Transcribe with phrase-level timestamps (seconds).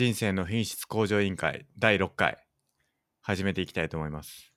[0.00, 2.38] 人生の品質向上委員会第6回
[3.20, 4.50] 始めていきたいと思います。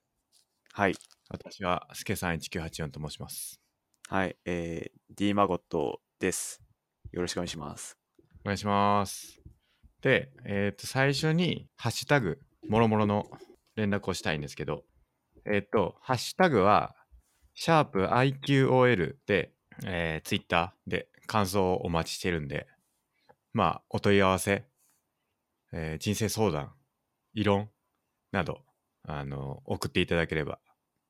[0.72, 0.96] はい。
[1.28, 3.60] 私はスケさん1984と申します。
[4.08, 4.38] はい。
[4.46, 6.62] えー、D マゴットです。
[7.12, 7.98] よろしくお願いします。
[8.46, 9.42] お願いします。
[10.02, 12.40] で、えっ、と、最初にハッシュタグ、
[12.70, 13.26] もろもろの
[13.76, 14.86] 連絡をしたいんですけど、
[15.46, 16.96] えっ、と、ハッシュタグは、
[17.54, 19.52] シャープ i q o l で、
[19.86, 22.66] えー、ツイッターで感想をお待ちしてるんで、
[23.52, 24.64] まあ、お問い合わせ、
[25.74, 26.74] えー人生相談、
[27.34, 27.70] 異論
[28.32, 28.62] など、
[29.04, 30.60] あの、送っていただければ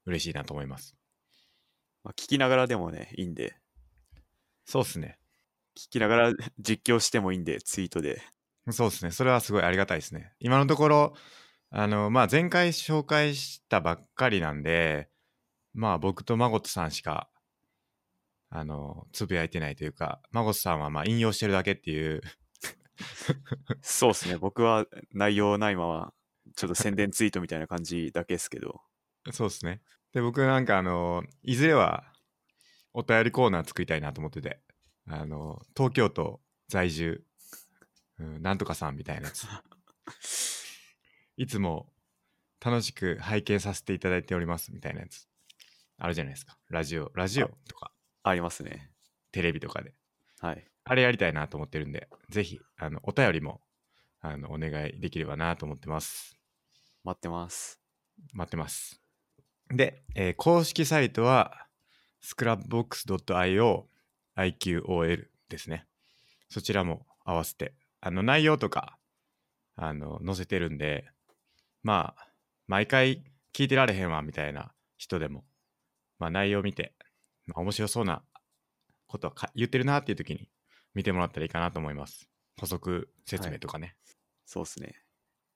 [0.05, 0.95] 嬉しいなと思います。
[2.03, 3.55] まあ、聞きながらでもね、いいんで、
[4.66, 5.20] そうっすね。
[5.77, 8.22] 聞きながら実況してもいいんで、ツイートで。
[8.72, 9.12] そうですね。
[9.12, 10.34] それはすごいありがたいですね。
[10.39, 11.14] 今のところ、
[11.70, 15.09] あの、まあ、前回紹介したばっかりなんで、
[15.73, 17.30] まあ、僕とマゴットさんしか、
[18.50, 22.22] あの、つぶやいてないというか、マゴットさんはまあ引用してるだけっていう、
[23.81, 24.38] そうですね。
[24.38, 26.13] 僕は内容ないまま、
[26.55, 28.81] ちょっと宣伝ツイートみたいな感じだけですけど、
[29.31, 29.81] そうですね。
[30.14, 32.03] で、僕なんかあの、いずれは
[32.94, 34.59] お便りコーナー作りたいなと思ってて、
[35.08, 37.23] あの、東京都在住、
[38.19, 39.47] うん、なんとかさんみたいなやつ。
[41.38, 41.91] いつも
[42.63, 45.28] 楽しく拝見させていただいておりますみたいなやつ。
[45.97, 46.58] あるじゃないですか。
[46.69, 47.91] ラジオ、ラジオとか、
[48.23, 48.91] ありますね。
[49.31, 49.94] テレビとかで。
[50.39, 50.72] はい。
[50.86, 53.62] あれやりたいなと思ってるんで、ぜひ、あの、お便りも、
[54.22, 56.38] あの、お願いできればなと思ってます。
[57.03, 57.80] 待ってます。
[58.34, 59.02] 待ってます。
[59.70, 61.67] で、えー公式サイトは
[62.22, 63.84] scrapbox.io
[64.36, 65.86] IQOL ですね。
[66.50, 68.97] そちらも合わせて、あの内容とか、
[69.75, 71.06] あの、載せてるんで、
[71.81, 72.28] まあ、
[72.68, 75.44] 毎回聞いてられへんわみたいな人でも、
[76.20, 76.94] まあ内容を見て、
[77.47, 78.23] まあ、面白そうな
[79.08, 80.50] ことはか言ってるなっていう時に
[80.94, 82.30] 見てもらったらいいかなと思います。
[82.59, 83.95] 補足説明とかね。
[84.45, 84.95] そうですね。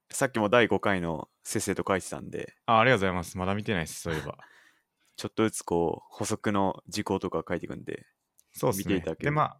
[0.09, 3.38] さっきも第5回のせっせと書いてたんで、あありがとうございます。
[3.38, 4.38] まだ見てないです、そういえば。
[5.16, 8.06] ちょっとずつこう、補足の事項とか書いていくんで、
[8.53, 9.16] そうですね見ていただ。
[9.16, 9.59] けで、るま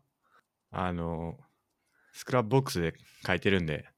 [0.72, 1.38] あ、あの、
[2.13, 2.94] スクラップボックスで
[3.25, 3.90] 書いてるんで、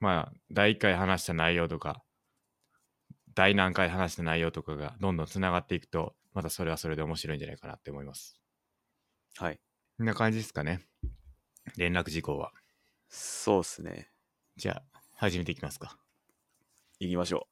[0.00, 2.04] まあ、第1回話した内容とか、
[3.34, 8.40] 第何回話した内容とかがどんどんつながっていくと、またそれはそれで面白いんじゃないかなって思います。
[9.36, 9.60] はい。
[10.02, 10.80] こんな感じですかね。
[11.76, 12.50] 連絡事項は。
[13.08, 14.10] そうっすね。
[14.56, 15.96] じゃあ、始めていきますか。
[16.98, 17.46] 行きましょ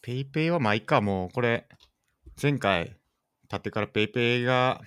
[0.00, 1.66] ペイペイはまあいいか、もうこれ、
[2.40, 2.96] 前回
[3.48, 4.80] 録ってからペイペイが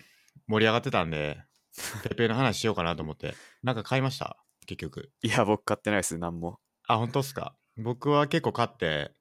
[0.48, 1.44] 盛り上がってたんで、
[2.08, 4.38] ペイペイの話しようかなと思って、なんか買いました？
[4.66, 5.12] 結局。
[5.22, 5.28] う。
[5.28, 6.62] いや、僕買ってないです、なんも。
[6.88, 7.58] あ、本当っすか？
[7.76, 9.12] 僕は結構買って、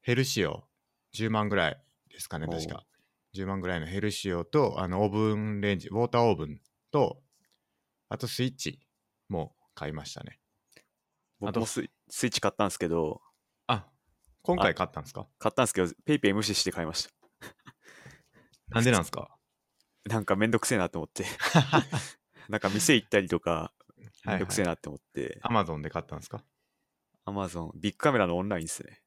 [0.00, 0.64] ヘルシオ
[1.14, 1.80] 10万ぐらい
[2.10, 2.84] ですかね、確か。
[3.36, 7.22] 10万ぐらいのヘルシオと、あの、オーブンレンジ、ウォーターオーブンと、
[8.08, 8.80] あとスイッチ
[9.28, 10.40] も買いましたね。
[11.40, 13.20] あと僕もスイスイッチ買ったんですけど、
[13.66, 13.86] あ、
[14.42, 15.26] 今回買ったんですか？
[15.38, 17.10] 買ったんですけど、ペイペイ無視して買いました。
[18.70, 19.36] なんでなんですか？
[20.04, 21.24] なんかめんどくせえなと思って。
[22.48, 23.74] なんか店行ったりとか、
[24.24, 26.44] めんどくせえなって思って、アマゾンで買ったんですか？
[27.24, 29.02] アマゾン、ビッグカメラのオンラインですね。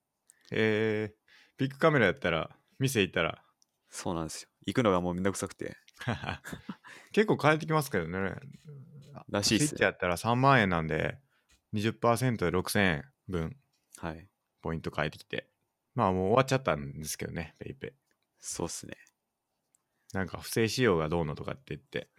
[0.51, 1.15] えー、
[1.57, 3.43] ビッグカメラやったら、店行ったら、
[3.89, 4.49] そうなんですよ。
[4.67, 5.75] 行くのがもうめんどくさくて。
[7.11, 8.35] 結構変えてきますけどね。
[9.29, 9.59] らしいっ。
[9.59, 11.19] スイッチやったら3万円なんで、
[11.73, 13.57] 20%で6000円分
[13.97, 14.27] はい。
[14.61, 15.49] ポイント変えてきて。
[15.95, 17.91] まあもう終わっちゃったんですけどね、ペイペイ。
[18.39, 18.97] そうっすね。
[20.13, 22.09] なんか不正使用がどうのとかって言って。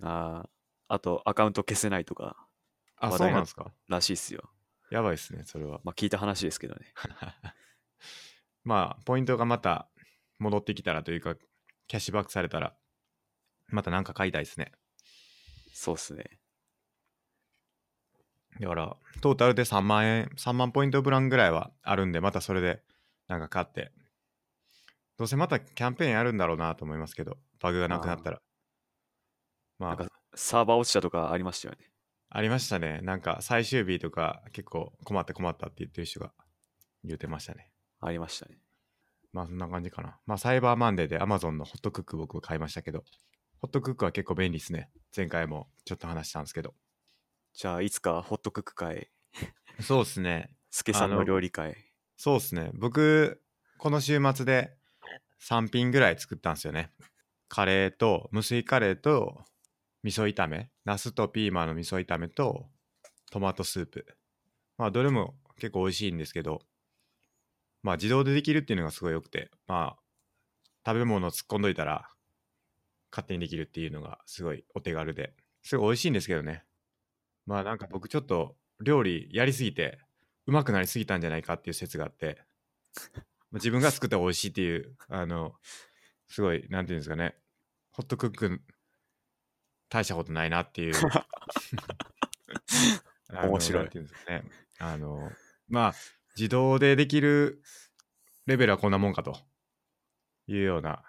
[0.00, 0.48] あー
[0.90, 2.48] あと、アカウント消せないとか、
[2.96, 3.74] あ、話題になんっそうなですか？
[3.88, 4.50] らしいっすよ。
[4.90, 5.80] やばいっすね、それは。
[5.84, 6.92] まあ聞いた話ですけどね。
[8.64, 9.90] まあ、ポイントがまた
[10.38, 11.34] 戻ってきたらというか、
[11.86, 12.76] キャッシュバックされたら、
[13.68, 14.72] またなんか買いたいですね。
[15.72, 16.38] そうっすね。
[18.60, 22.82] だから、トータルで3万円、3万ポイントブランぐらいはあるんで、またそれで
[23.28, 23.92] なんか買って、
[25.16, 28.40] どうせまたキャンペーンやるんだろうなと思いますけど、バグがなくなったら。
[29.78, 31.90] まあなんか、サーバー落ちたとかありましたよね。
[32.30, 33.00] ありましたね。
[33.02, 36.32] なんか最終日とか結構困った困ったって言ってる人が
[37.04, 37.70] 言ってましたね。
[38.00, 38.58] ありましたね。
[39.32, 40.18] まあそんな感じかな。
[40.26, 43.04] まあサイバーマンデーで Amazon のホットクック僕買いましたけど、
[43.60, 44.90] ホットクックは結構便利ですね。
[45.16, 46.74] 前回もちょっと話したんですけど。
[47.54, 49.10] じゃあ、いつかホットクック会、
[49.80, 50.50] そうですね。
[50.70, 51.76] スケさんの料理会。
[52.16, 52.70] そうですね。
[52.74, 53.42] 僕、
[53.78, 54.76] この週末で
[55.40, 56.90] 3品ぐらい作ったんですよね。
[57.48, 59.44] カレーと、無水カレーと、
[60.02, 62.68] 味噌炒め、ナスとピーマンの味噌炒めと、
[63.30, 64.06] トマトスープ。
[64.76, 66.60] まあ、どれも結構美味しいんですけど、
[67.82, 69.98] まあ、自動でできるっていうのがすごい良くて、まあ、
[70.86, 72.08] 食べ物を突っ込んどいたら、
[73.10, 76.64] 勝手にできるっていうのがすごいお手軽で、すごい美味しいんですけどね。
[77.46, 79.98] まあ、なんか僕ちょっと、料理やりすぎて
[80.46, 82.42] うまくなりすぎたんじゃないかっていう説があって。
[83.50, 85.54] まあ自分が作ったら美味しいっていうあの
[86.26, 87.36] すごいなんていうんですかね。
[87.92, 88.62] ホットクック
[89.88, 90.94] 大したことないなっていう。
[93.30, 93.82] 面白い。
[93.82, 94.44] なんていうんですかね。
[94.78, 95.30] あの
[95.68, 95.94] まあ
[96.36, 97.62] 自動でできる
[98.46, 99.36] レベルはこんなもんかと
[100.46, 101.04] いうような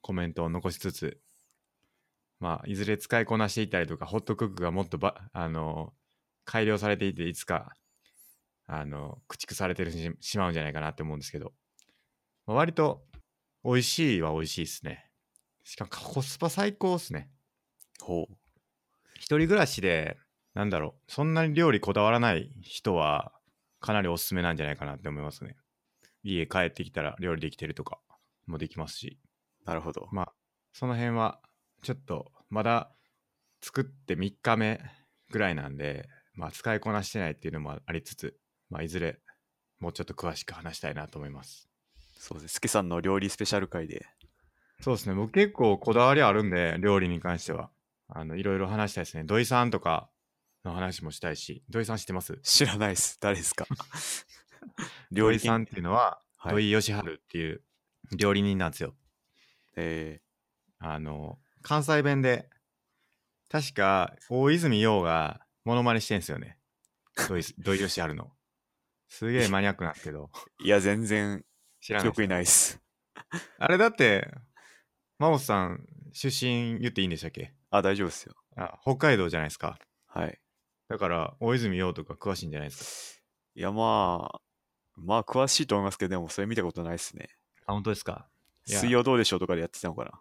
[0.00, 1.20] コメントを残しつつ
[2.40, 5.92] まあいずれ使いこなしていったりとかホットクックがもっとばあの
[6.44, 7.72] 改良されていていつか
[8.66, 11.52] あの駆逐されてるししまうんじゃないかなって思うんですけど、
[12.46, 13.02] まあ割と
[13.64, 15.10] 美味しいは美味しいですね。
[15.64, 17.30] しかもコスパ最高ですね。
[18.00, 18.34] ほう。
[19.16, 20.16] 一人暮らしで
[20.54, 23.32] なんだろうそんなに料理こだわらない人は
[23.80, 25.56] かなりおすすめなんじゃないかなって思いますね。
[26.22, 27.98] 家帰ってきたら料理できてるとか
[28.46, 29.18] もできますし。
[29.66, 30.08] なるほど。
[30.10, 30.32] まあ
[30.72, 31.40] その辺は
[31.82, 32.90] ちょっとまだ
[33.62, 34.80] 作って3日目
[35.30, 38.36] ぐらいなんでまあ使いこなしてないっていうのもありつつ
[38.68, 39.20] まあいずれ
[39.78, 41.68] もうちょっと詳しく話したいなと思います。
[42.18, 42.54] そうです。
[42.54, 44.06] スケさんの料理スペシャル回で。
[44.82, 45.14] そうですね。
[45.14, 47.70] 僕結構こだわりあるんで料理に関しては。
[48.08, 49.24] あのいろいろ話したいですね。
[49.24, 50.10] 土井さんとか
[50.64, 51.62] の話もしたいし。
[51.70, 52.38] 土井さん知ってます？
[52.42, 53.16] 知らないです。
[53.20, 53.66] 誰ですか？
[55.10, 56.54] 土井さんっていうのは、はい。
[56.54, 57.62] 土井善晴っていう
[58.16, 58.94] 料理人なんですよ。
[59.76, 60.20] え
[60.78, 62.48] あの関西弁で
[63.48, 66.58] 確か大泉洋がモノマネしてんすよね
[67.14, 68.30] 土井土井善晴の
[69.08, 71.44] すげえマニアックなんですけどー、いや、全然
[71.80, 72.80] 知らない記憶にないです。
[73.58, 74.30] あれだって
[75.18, 77.52] 真帆さん出身言っていいんでしたっけ？
[77.70, 78.34] あ、大丈夫ですよ。
[78.56, 80.40] あ北海道じゃないですかはい。
[80.88, 83.22] だから大泉洋とか詳しいんじゃないです
[83.54, 84.40] いや、まあ、
[84.96, 87.26] まあ、詳しいと思いますけど、でも、それ見たことないですね。
[87.56, 88.28] かあ本当ですか？
[88.66, 90.20] 水曜どうでしょうとかでやってたのかな。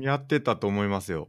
[0.00, 1.28] やってたと思いますよ。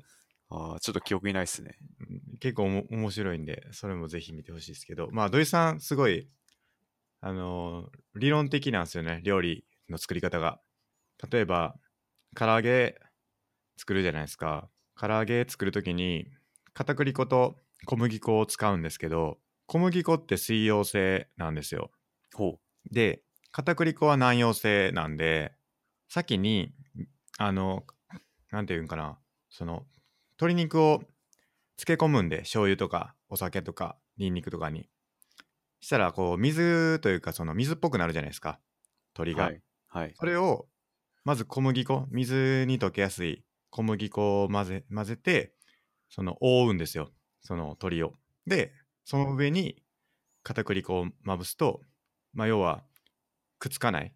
[0.49, 1.77] あーちょっと記憶にないですね。
[1.99, 2.03] う
[2.35, 5.09] ん結構おも面白いんでそれもぜひ見てほしいですけど。
[5.11, 6.27] まあ土井さんすごい
[7.21, 10.59] あのー理論的なんですよね料理の作り方が。
[11.31, 11.75] 例えば
[12.35, 12.99] 唐揚げ
[13.77, 14.69] 作るじゃないですか。
[14.99, 16.27] 唐揚げ作る時に
[16.73, 21.91] 片栗粉と小麦粉を使うんですけど小麦粉って水溶性なんですよ。
[22.33, 22.59] ほ
[22.91, 25.53] で片栗粉は軟溶性なんで
[26.09, 26.73] 先に
[27.37, 27.83] あの
[28.53, 29.17] なんていうんかな
[29.49, 29.83] その
[30.39, 30.99] 鶏肉を
[31.75, 34.87] 漬け込むんで醤油とかお酒とかニンニクとかに
[35.81, 38.59] したらこう水というかその水っぽくなるじゃないですか
[39.15, 39.25] う。
[39.25, 39.61] 鶏が、はい。
[39.87, 40.13] はい。
[40.15, 40.67] それを
[41.25, 45.55] まず小麦粉水に溶けやすい小麦粉を混ぜ混ぜて
[46.09, 47.09] その覆うんですよ
[47.41, 48.13] その鶏を
[48.45, 48.71] で
[49.03, 49.81] その上に
[50.43, 51.81] 片栗粉をまぶすと
[52.33, 52.83] まあ要は
[53.57, 54.13] くっつかない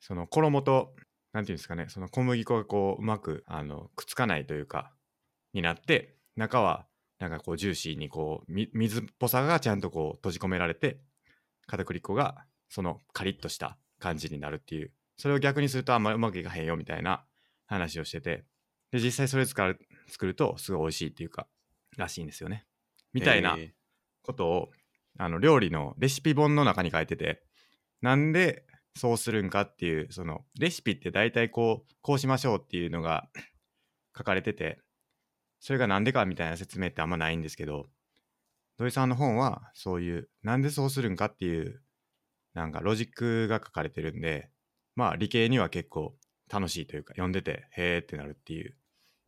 [0.00, 0.94] その衣と
[1.32, 4.92] なんていうんですかねその小麦粉がこううまくあのくっつかないというか
[5.52, 6.86] になって中は
[7.18, 11.00] なんかこうジューシーにこうみ水っぽさがちゃんとこう閉じ込められて
[11.66, 14.92] 片栗粉がそのカリッとした感じになるっていう。
[15.16, 17.24] それを逆にするとあんまりうまくいかへんよみたいな
[17.66, 18.44] 話をしてて。
[18.90, 21.46] で実際それ使う作るとすごい美味しいっていうか
[21.96, 22.66] らしいんですよね。
[23.12, 23.62] みたいなえ。
[23.62, 23.70] ー
[24.22, 24.70] ことを
[25.18, 27.42] あの料理のレシピ本の中に書いてて。
[28.00, 28.64] なんで
[28.96, 33.28] そうするんかっていうそのレシピって大体こうこうしましょうっていうのが
[34.16, 34.80] 書かれてて
[35.60, 37.90] それがなんでかみたいな説明ってあんまないんですけど
[38.76, 41.82] 土井さんの本はそういうなんでそうするんかっていう
[42.54, 44.50] なんかロジックが書かれてるんで
[44.94, 46.18] まあ理系には結構
[46.50, 48.76] 楽しいというか読んでてへーってなるっていう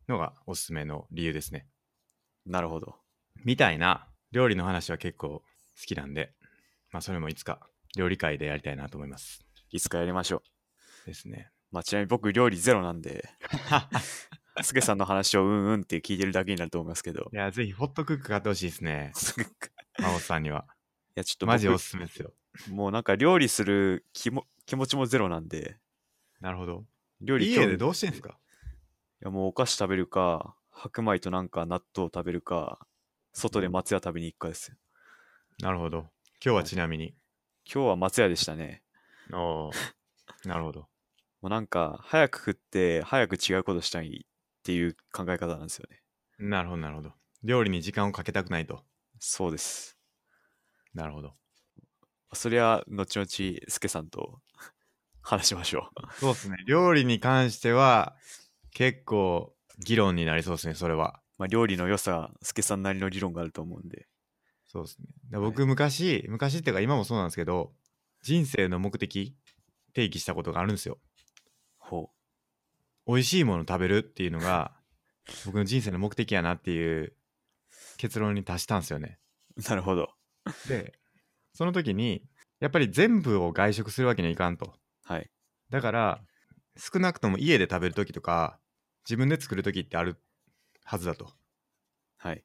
[0.07, 1.67] のがおすすめの理由ですね
[2.45, 2.97] なるほど。
[3.43, 5.43] みたいな料理の話は結構好
[5.85, 6.33] きなんで
[6.91, 7.67] まあそれもいつか
[7.97, 9.44] 料理会でやりたいなと思います
[9.75, 10.37] いつかやりましょ
[11.03, 11.07] う。
[11.07, 11.51] ですね。
[11.71, 13.29] まあ、ちなみに僕、料理ゼロなんで、
[14.63, 17.29] スケさんの話をうんうんって聞いてるだけになると思いますけど。
[17.33, 17.35] い。
[17.35, 19.11] やぜひホットクック買ってほしいですね。
[19.13, 20.65] い真帆さんには。
[21.15, 22.33] や、ちょっとマジお僕、すすめですよ。
[22.69, 25.77] もうなんか料理する気も気持ちもゼロなんで、
[26.39, 26.85] なるほど。
[27.19, 28.39] 料理家でどうしてんすか？
[29.21, 32.87] いやもうお菓子食べるか、白米となんか納豆食べるか、
[33.33, 34.77] 外で松屋食べに行くかですよ。
[35.59, 36.09] なるほど。
[36.43, 37.17] 今日はちなみに、
[37.65, 38.83] 今日は松屋でしたね。
[39.33, 40.87] おーなるほど
[41.45, 46.01] もうなんか、早く食って、早く違うことしたいっていう考え方なんですよね。
[46.39, 47.13] なるほどなるほど
[47.43, 48.83] 料理に時間をかけたくないと
[49.19, 49.97] そうです。
[50.93, 51.33] なるほど
[52.33, 54.41] そりゃ、後々、スケさんと
[55.21, 56.19] 話しましょう。
[56.19, 58.15] そうですね料理に関しては
[58.71, 64.07] 結構議論になりそうですねそれはまあ、料理の良さ、スケさんなりの理論があると思うんで。
[64.65, 67.73] そうですねで僕昔、昔っていうか今もそうなんですけど
[68.25, 69.35] 人生の目的
[69.93, 70.97] 定義したことがあるんですよ
[71.77, 72.09] ほ
[73.05, 74.71] 美味しいもの食べるっていうのが
[75.45, 77.15] 僕の人生の目的やなっていう
[77.97, 79.19] 結論に達したんですよね
[79.55, 79.61] う。
[79.61, 80.11] なるほど。
[80.67, 80.99] で
[81.53, 82.27] その時に
[82.59, 85.29] やっぱり全部を外食するわけにはいかんとはい。
[85.69, 86.25] だから
[86.77, 88.59] 少なくとも家で食べる時とか
[89.03, 90.19] 自分で作る時ってある
[90.83, 91.31] はずだと
[92.17, 92.43] はい。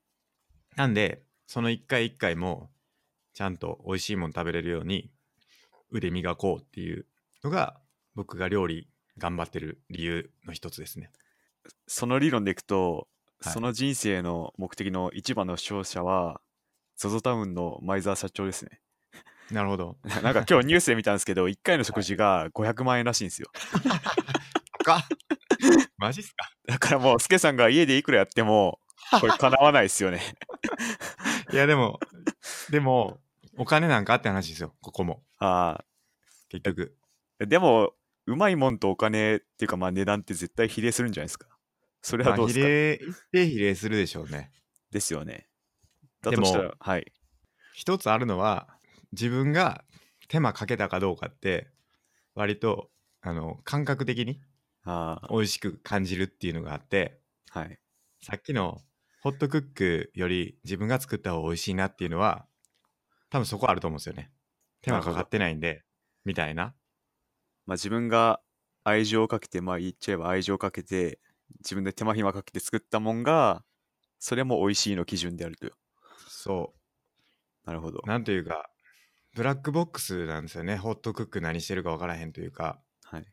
[0.77, 2.71] なんでその一回一回も
[3.33, 5.11] ちゃんと美味しいもの食べれるように
[5.91, 7.07] 腕磨こうっていう
[7.43, 7.79] のが
[8.15, 11.11] 僕が料理頑張ってる理由の一つですね
[11.87, 13.05] その理論でいくと、はい
[13.43, 16.43] その人生の目的の一番の勝者は、
[16.99, 18.83] ZOZO タウンの前澤社長ですね。
[19.51, 23.51] なるほど なんか今日ニュースで見たんですけど、1回の食事が500万円らしいんですよ。
[24.85, 25.09] か
[25.97, 26.51] マジっすか？
[26.67, 28.79] だからもう、スケさんが家でいくらやっても、
[29.19, 30.21] これ叶わないですよね。
[31.51, 31.99] いやでも
[32.69, 33.23] でも
[33.61, 35.85] お金なんかって話ですよここもあ
[36.49, 36.97] 結局
[37.41, 37.47] あ。
[37.47, 37.93] でも、
[38.27, 41.47] うまいもんとお金っていうか、まあ値段って絶対比例するんじゃないですか。
[42.03, 44.53] それはまあ比どうですか、例一定比例するでしょうね
[44.91, 45.49] ですよね。
[46.23, 47.13] だでもとしたら、はい。
[47.73, 48.69] 一つあるのは
[49.13, 49.85] 自分が
[50.29, 51.69] 手間かけたかどうかって
[52.35, 52.91] 割と
[53.23, 54.41] あの感覚的に
[54.85, 57.21] あ美味しく感じるっていうのがあって
[57.53, 57.61] あ。
[57.61, 57.79] はい。
[58.23, 58.81] さっきの
[59.23, 62.47] ホットクックより自分が作った方が美味しいなっていうのは
[63.31, 64.31] 多分そこあると思うんですよね
[64.83, 65.83] 手間かかってないんで
[66.25, 66.75] みたいな
[67.67, 68.41] まあ自分が
[68.85, 71.21] 愛情をかけて、まあ言っちゃえば愛情をかけて、
[71.61, 73.65] 自分で手間暇かけて作ったもんが、
[74.19, 75.69] それも美味しいの基準であると。
[76.29, 76.75] そ
[77.65, 78.09] なるほどう。
[78.09, 78.71] なんというか
[79.35, 83.27] ブラックボックスなんですよねホットクック何してるか分からへんというかはい。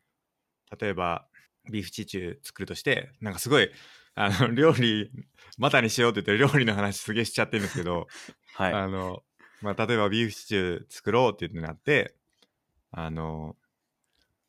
[0.78, 1.26] 例えば
[1.70, 3.70] ビーフシチュー作るとしてなんかすごい
[4.14, 5.10] あの料理
[5.56, 8.06] またにしようって言って料理の話すげえしちゃってるんですけど、
[8.54, 8.72] はい。
[8.72, 9.22] あの
[9.60, 12.14] まあ例えばビーフシチュー作ろうってなって
[12.90, 13.56] あの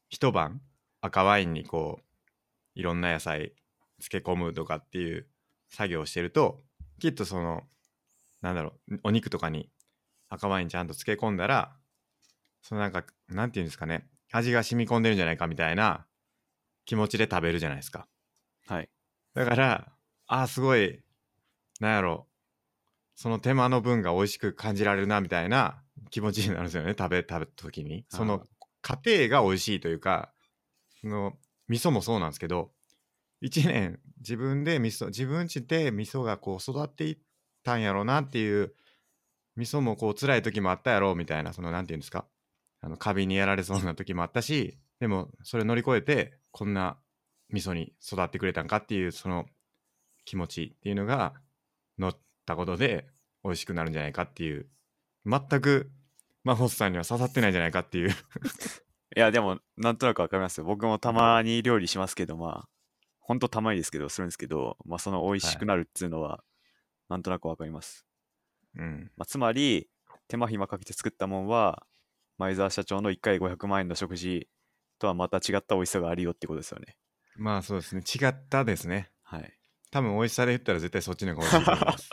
[0.10, 0.62] 一晩
[1.01, 2.04] 赤ワインにこう
[2.75, 3.54] いろんな野菜
[4.00, 5.28] 漬け込むとかっていう
[5.70, 6.62] 作業をしてると
[7.00, 7.63] きっとその
[8.42, 9.70] なんだろうお肉とかに
[10.30, 11.75] 赤ワインちゃんと漬け込んだら
[12.62, 16.06] そのなんかなんていうんですかね味が染み込んでるんじゃないかみたいな
[16.86, 18.08] 気持ちで食べるじゃないですか
[18.68, 18.89] はい。
[19.34, 19.92] だから
[20.28, 21.01] あーすごい
[21.80, 22.28] なんやろ
[23.19, 26.95] その手間の分が美味しく感じられるなみたいな気持ちになるんですよね。
[26.97, 28.05] 食べ食べた時に。
[28.07, 28.41] その
[28.81, 30.31] 過程が美味しいというか
[31.01, 31.33] その
[31.67, 32.71] 味噌もそうなんですけど
[33.43, 37.17] 1年自分で味噌自分家で味噌がこう育っていっ
[37.61, 38.73] たんやろうなっていう
[39.57, 42.23] 味噌もこう辛い時もあったやろうみたいなそのなんていうんですか
[42.79, 46.97] あのカビにやられそうな時もあったしでもそれ乗り越えてこんな
[47.49, 49.45] 味噌に育ってくれたんかっていうその
[50.23, 51.33] 気持ちっていうのが
[51.97, 52.17] 乗っ
[52.50, 53.08] たことで
[53.44, 54.68] 美味しくなるんじゃないかっていう
[55.25, 55.91] 全く
[56.44, 58.10] マホスさんには刺さってないんじゃないかっていう
[59.15, 60.65] いや、でも、なんとなくわかりますよ。
[60.65, 62.70] 僕もたまに料理しますけど、まあ、
[63.20, 66.44] ほんとたまにですけど、するんですけど、まあ、その美味しくなるっていうのは、
[67.10, 68.06] なんとなくわかります。
[68.75, 69.89] うんまあ、つまり、
[70.27, 71.86] 手間暇かけて作ったもんは、
[72.38, 74.48] 前澤社長の1回500万円の食事
[75.00, 76.96] とはまた違った美味しさがあるよってことですよね。
[77.36, 79.58] まあそうですね違ったですねはい。
[79.91, 82.10] 多分美味しさで言ったら絶対そっちの方が美味しいと思います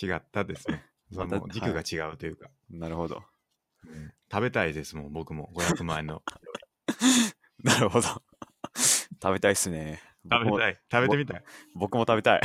[0.00, 3.22] 違ったですね その軸が違うというか、なるほど。
[3.86, 6.22] うん食べたいですもん僕も500万円の
[7.64, 8.06] なるほど。
[9.22, 10.02] 食べたいっすね。
[10.24, 12.40] 僕もい食べてみたい僕も食べたい。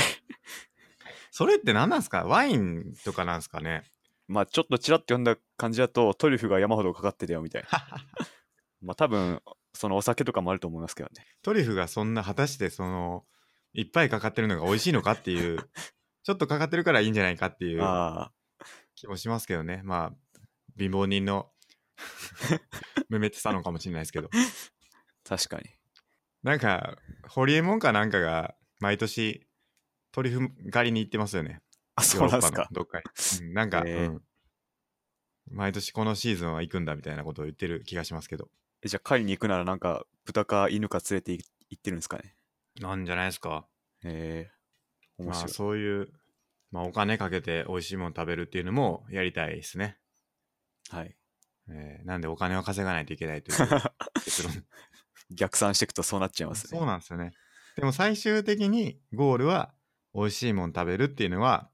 [1.31, 2.23] それって何なんですか？
[2.25, 3.83] ワインとかなんですかね？
[4.27, 7.69] まあちょっとちらっと読んだ感じだとトリュフが山ほどかかってたよみたいな。
[8.81, 9.41] まあ多分
[9.73, 11.25] そのお酒とかもあると思いますけどね。
[11.41, 13.25] トリュフがそんな果たしてその
[13.73, 15.59] いっぱいかかってるのが美味しいのかっていう
[16.23, 18.31] ちょっとかかってるからいいんじゃないかっていうあ
[18.95, 19.81] 気もしますけどね。
[19.83, 20.39] まあ
[20.77, 21.51] 貧乏人の
[23.09, 24.29] めめってたのかもしれないですけど。
[24.31, 25.65] あ、確かに。
[26.41, 29.47] なんかホリエモンかなんかが毎年
[30.11, 31.61] トリュフ狩りに行ってますよね。
[31.95, 32.67] あ、そうなんですか。
[32.71, 34.23] どっかに、うんなんか、へーうん。
[35.51, 38.49] 毎年このシーズンは行くんだみたいなことを言ってる気がしますけど。
[38.81, 42.35] えじゃあ狩りに行くならなんか豚か犬か連れて行行ってるんですかね。
[42.79, 43.65] なんじゃないですか。
[44.03, 44.52] へえ
[45.23, 45.47] 面まあ。
[45.47, 46.09] そういう、
[46.71, 49.97] まあ、お金かけて美味しいもの食べるっていうのもやりたいですね、
[50.89, 51.15] はい。
[51.69, 53.67] えーなんでお金を稼がないといけないという
[55.31, 56.77] 逆算していくとそうなっちゃいますね。
[56.77, 57.33] そうなんですよね。
[57.75, 59.73] でも最終的にゴールは
[60.13, 61.69] 美味しいもの食べるっていうのは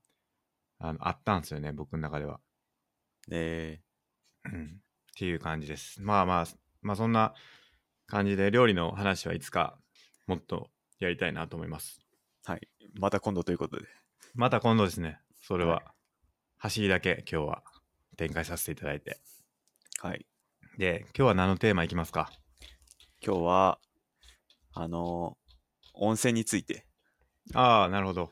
[0.78, 2.40] あのあったんですよね僕の中では、
[3.32, 3.82] え。
[4.46, 6.02] うん、っていう感じです。
[6.02, 6.46] まあまあ
[6.82, 7.34] まあそんな
[8.08, 9.78] 感じで料理の話はいつか
[10.28, 12.00] もっとやりたいなと思います。
[12.02, 12.09] ー
[12.46, 12.68] はい。
[12.96, 13.86] また今度ということで。
[14.34, 15.84] また今度ですねそれは、はい
[16.62, 17.64] 走りだけ今日は
[18.18, 19.22] 展開させていただいて
[20.02, 20.26] はい。
[20.78, 22.30] で今日は何のテーマいきますか？
[23.26, 23.80] 今日は、
[24.74, 26.86] あのー温泉について。
[27.54, 28.32] ああなるほど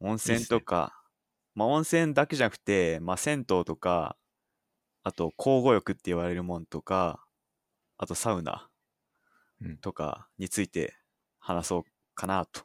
[0.00, 0.94] 温泉とか、
[1.54, 4.16] まあ、温泉だけじゃなくて、まあ、銭湯とか、
[5.02, 7.24] あと、交互浴って言われるもんとか、
[7.96, 8.68] あと、サウナ
[9.62, 10.94] うんとかについて
[11.38, 11.84] 話そう
[12.14, 12.62] かなと。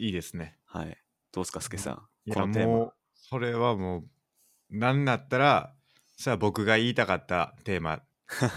[0.00, 0.58] いいですね。
[0.64, 0.96] はい。
[1.30, 1.90] どうですか、すけさ
[2.26, 2.30] ん？
[2.30, 4.08] いやこのテーマもう、それはもう、
[4.70, 5.74] なんだったら、
[6.16, 8.02] それは僕が言いたかったテーマ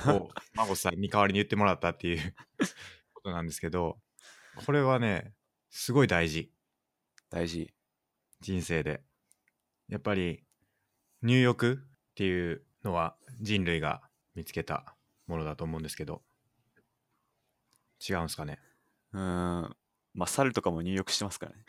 [0.07, 2.33] を、 孫さんに代わりに言ってもらったっていう
[3.13, 3.99] ことなんですけど、
[4.65, 5.33] これはね、
[5.69, 6.53] すごい大事。
[7.29, 7.73] 大事。
[8.39, 9.03] 人生で。
[9.89, 10.45] やっぱり、
[11.21, 14.01] 入浴っていうのは人類が
[14.35, 14.95] 見つけた
[15.27, 16.23] ものだと思うんですけど、
[18.07, 18.59] 違うんですかね？
[19.11, 19.77] うーん。
[20.13, 21.65] まあ、猿とかも入浴してますからね。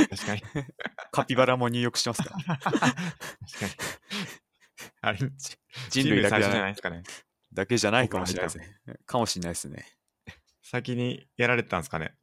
[0.10, 0.42] 確かに。
[1.12, 2.56] カピバラも入浴してますから。
[2.58, 2.92] 確かに。
[5.00, 5.18] あれ、
[5.90, 7.02] 人類だけじゃないですかね。
[7.52, 8.98] だけじゃないかもしれないですね。
[9.06, 9.86] かもしれないですね。
[10.62, 12.14] 先にやられてたんですかね。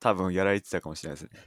[0.00, 1.40] 多分やられてたかもしれないですね。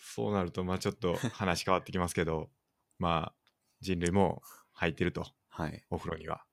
[0.00, 2.50] そうなると、まあちょっと話変わってきますけど、
[2.98, 3.34] まあ
[3.80, 5.84] 人類も入ってると、はい。
[5.90, 6.44] お風呂には。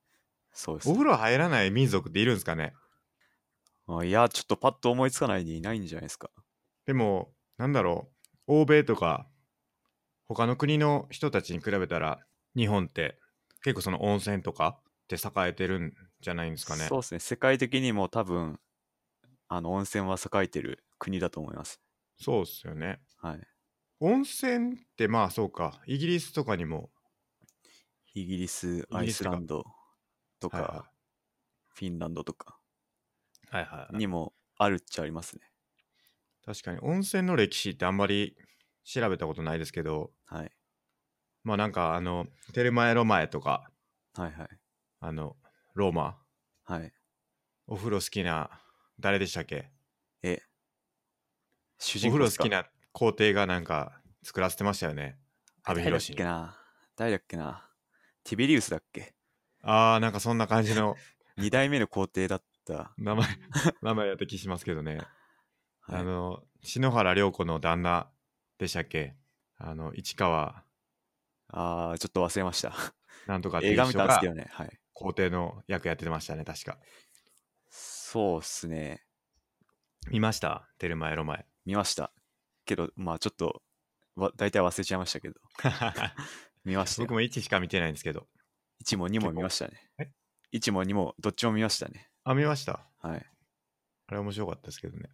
[0.52, 0.92] そうですお。
[0.92, 2.74] 風呂入らない民族っているんですかね
[3.88, 6.30] あいや、ちょっとパッと思いつかないにいないんじゃないですか。
[6.86, 8.10] でも、なんだろ
[8.48, 9.28] う、欧米とか、
[10.28, 12.26] 他の国の人たちに比べたら、
[12.56, 13.18] 日本って
[13.62, 16.88] 結構その温泉とかって栄えてるんじゃないんですかね。
[16.88, 17.20] そうですね。
[17.20, 18.58] 世界的にも多分、
[19.48, 21.80] あの、温泉は栄えてる国だと思います。
[22.18, 23.00] そうっすよね。
[23.18, 23.40] はい。
[24.00, 26.90] 温泉ってまあそうか、イギリスとかにも、
[28.14, 29.64] イギリス、アイスランド
[30.40, 30.84] とか、はいは
[31.74, 32.65] フィンランドとかい、
[33.50, 35.42] はいはいはいにもあるっちゃありますね。
[36.44, 38.36] 確かに温泉の歴史ってあんまり
[38.84, 40.52] 調べたことないですけど、はい。
[41.42, 43.70] まあなんかあの、テルマエロマエとか、
[44.14, 44.48] はいはい。
[45.00, 45.36] あの、
[45.74, 46.18] ローマ、
[46.64, 46.92] はい。
[47.66, 48.50] お風呂好きな、
[49.00, 49.70] 誰でしたっけ？
[50.22, 50.40] え、
[51.78, 52.44] 主お風人公ですか？
[52.44, 55.18] 呂好きな皇帝がなんか作らせてましたよね。
[55.64, 56.00] 阿部誰だっ。
[56.00, 56.56] けな？
[56.96, 57.68] 誰だっけな？
[58.24, 59.14] ティベリウスだっけ？
[59.62, 60.96] あー、なんかそんな感じの
[61.36, 62.46] 二代目の皇帝だった。
[62.96, 63.26] 名前、
[63.82, 64.98] 名前やった気しますけどね。
[65.80, 68.10] はいあの、篠原涼子の旦那
[68.58, 69.16] でしたっけ？
[69.58, 70.64] あの、市川
[71.48, 72.74] あー、ちょっと忘れました。
[73.26, 74.46] なんとかってい映画見う人がたんですけどね。
[74.50, 74.80] はい。
[74.92, 76.78] 皇帝の役やってましたね、確か。
[77.68, 79.04] そうっすね。
[80.10, 80.68] 見ました？
[80.78, 81.46] テルマエロマエ。
[81.64, 82.12] 見ました。
[82.64, 83.62] けど、まあちょっと、
[84.16, 85.40] わ大体忘れちゃいましたけど。
[86.64, 87.14] 見ましたよ僕。
[87.14, 88.28] も1しか見てないんですけど。
[88.84, 90.10] 1も2も見ましたねえ
[90.52, 92.10] ？1も2もどっちも見ましたね。
[92.28, 93.24] あ、見ましたはい。
[94.08, 95.08] あれ面白かったですけどね。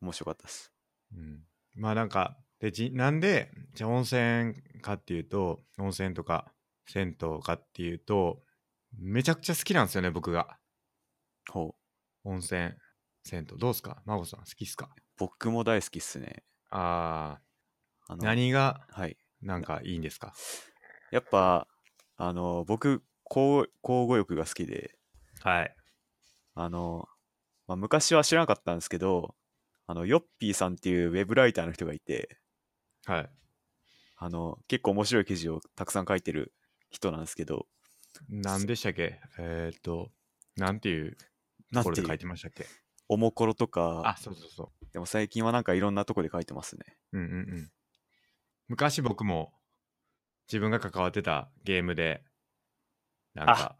[0.00, 0.72] 面白かったです。
[1.14, 1.44] うん、
[1.76, 6.52] まあなんかでじなんでじゃあ温泉かっていうと温泉とか
[6.88, 8.42] 銭湯かっていうと
[8.98, 10.58] めちゃくちゃ好きなんですよね僕が
[11.48, 11.76] ほ
[12.24, 12.28] う。
[12.28, 12.72] 温泉
[13.24, 14.02] 銭湯どうすか？
[14.04, 14.90] 真帆さん好きっすか？
[15.16, 16.42] 僕も大好きっすね。
[16.70, 19.16] あーあの何がはい。
[19.40, 20.34] なんかいいんですか？
[21.12, 21.68] やっぱ、
[22.16, 24.98] あの、僕、交交互浴が好きで、
[25.40, 25.76] はい
[26.56, 27.08] あの、
[27.68, 29.36] まあ、昔は知らなかったんですけど、
[29.86, 32.38] あの、ヨッピーさんっていうウェブライターの人がいて、
[33.04, 33.30] はい。
[34.16, 36.52] あの、結構面白い記事をたくさん書いてる
[36.90, 37.66] 人なんですけど、
[38.30, 39.20] 何でしたっけ？
[39.38, 40.10] えーっと
[40.56, 41.18] なんていう
[41.74, 42.64] ところで書いてましたっけ？
[43.08, 46.96] おもころとあか、そうそうそでも最近はなんかいろんなとこで書いてますね。
[47.12, 47.70] ううんうんうん。
[48.68, 49.52] 昔僕も
[50.48, 52.24] 自分が関わってたゲームで
[53.34, 53.76] なんか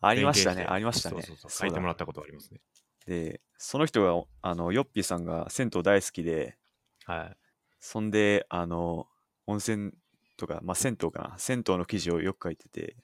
[0.00, 1.22] ありましたね、ありましたね。
[1.22, 1.50] そうそうそう。
[1.50, 2.60] 書いてもらったことありますね。
[3.06, 6.56] で、その人が、あの、ヨッピーさんが銭湯大好きで、
[7.04, 7.36] はい。
[7.80, 9.06] そんで、あの、
[9.46, 9.92] 温泉
[10.36, 12.96] とか、まあ、銭湯かな、銭湯の記事をよく書いてて、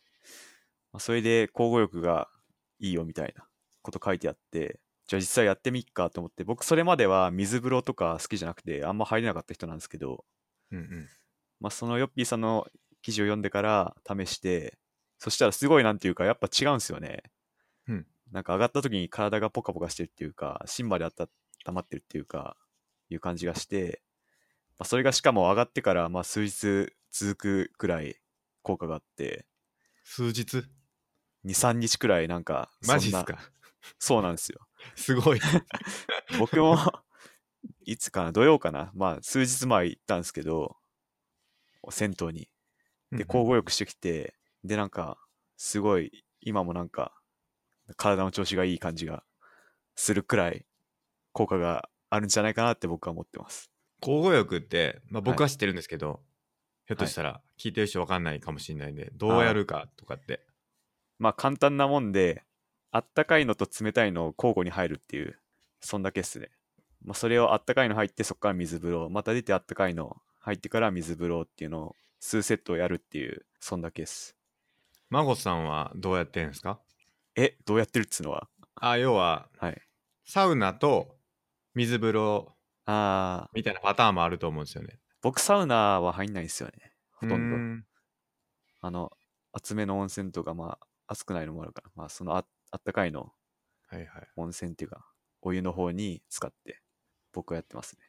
[0.92, 2.28] まあ、それで交互浴が
[2.78, 3.46] いいよみたいな
[3.80, 10.24] こと書いてあって、じゃあ実際やってみっかと思って、僕それまでは水風呂とか好きじゃなくて、あんま入れなかった人なんですけど、
[10.70, 11.08] うんうん。
[11.60, 12.66] まあ、そのヨッピーさんの
[13.02, 14.78] 記事を読んでから試して、
[15.22, 17.22] そしたらすごいなんていうか、やっぱ違うんですよね。
[17.86, 21.28] うんなんか上がった時に体がポカポカしてるっていうか、芯まで温
[21.72, 22.56] まってるっていうか、
[23.08, 24.02] いう感じがして、
[24.78, 28.16] まあ、それがしかも上がってから、まあ、数日続くくらい
[28.62, 29.46] 効果があって、
[30.02, 30.64] 数日
[31.44, 33.38] ？2、3日くらいなんか、そんなマジっすか？
[33.98, 34.66] そうなんですよ。
[34.96, 35.40] すごい。
[36.40, 36.78] 僕も、
[37.84, 40.78] いつかな、土曜かな、まあ、数日前行ったんですけど、
[41.90, 42.50] 銭湯に。
[43.10, 45.18] で、交互浴してきて、で、なんか、
[45.56, 47.12] すごい、今もなんか、
[47.96, 49.24] 体の調子がいい感じが
[49.96, 50.64] するくらい、
[51.32, 53.70] 効果があるんじゃないかなって僕は思ってます。
[54.00, 56.20] 交互浴って、まあ、僕はは知ってるんですけど、
[56.86, 60.44] ひょっとしたら聞いてる人わかんないかもしれないんで、どうやるかとかって。
[61.18, 62.44] まあ、簡単なもんで、
[62.90, 65.38] あったかいのと冷たいのを交互に入るっていう、
[65.80, 66.50] そんだけっすね。
[67.04, 74.36] まあ、それをあったかいの入って、そこから水風呂、また出てあったかいの入ってから水風呂っていうのを数セットをやるっていう、そんだけです。
[75.12, 76.80] 孫さんはどうやってるんですか？
[77.36, 78.48] え、どうやってるっつうのは？
[78.76, 79.78] あ、要は、はい。
[80.24, 81.18] サウナと
[81.74, 85.00] 水風呂あー、みたいなパターンもあると思うんですよね。
[85.20, 86.94] 僕サウナは入んないんですよね。
[87.10, 87.84] ほとんど。
[88.80, 89.12] あの、
[89.52, 93.34] 厚めの温泉とか、まあ、熱くないのもあるから、まあ、そのああったかいの
[93.88, 94.28] はいはい。
[94.36, 95.04] 温泉っていうか、
[95.42, 96.80] お湯の方に使って、
[97.34, 98.06] 僕はやってますね。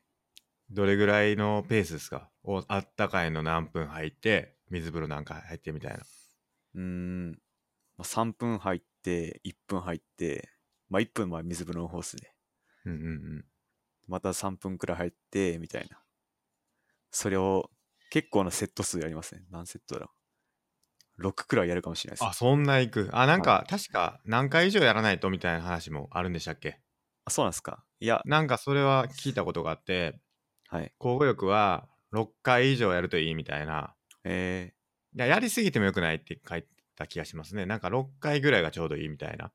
[0.69, 2.29] どれぐらいのペースですか？
[2.43, 5.99] おあったかいの何分入って、水風呂なんか入ってみたいな。
[6.75, 7.37] うーん、ま
[7.99, 10.49] あ、3分入って、1分入って、
[10.89, 12.35] まあ、1分は水風呂の方っすね。
[12.85, 13.09] うんうんう
[13.39, 13.45] ん。
[14.07, 16.01] また3分くらい入って、みたいな。
[17.11, 17.69] それを
[18.09, 19.45] 結構なセット数やりますね。
[19.49, 21.21] 何セットだろう。
[21.23, 22.29] 6くらいやるかもしれないです。
[22.29, 23.09] あ、そんないく。
[23.13, 26.81] あ、なんか、確か何回以上やらないとみたいな話もあるんでしたっけ？
[27.25, 27.85] あそうなんですか。
[27.99, 30.19] いや、なんかそれは聞いたことがあって、
[30.69, 30.93] はい。
[30.99, 33.95] 交互浴は6回以上やるといいみたいな。
[34.23, 34.82] えい
[35.15, 37.65] や、やりすぎてもよくないって書いた気がしますね。
[37.65, 39.47] なんか6回ぐらいがちょうどいいみたいな。
[39.47, 39.49] ー、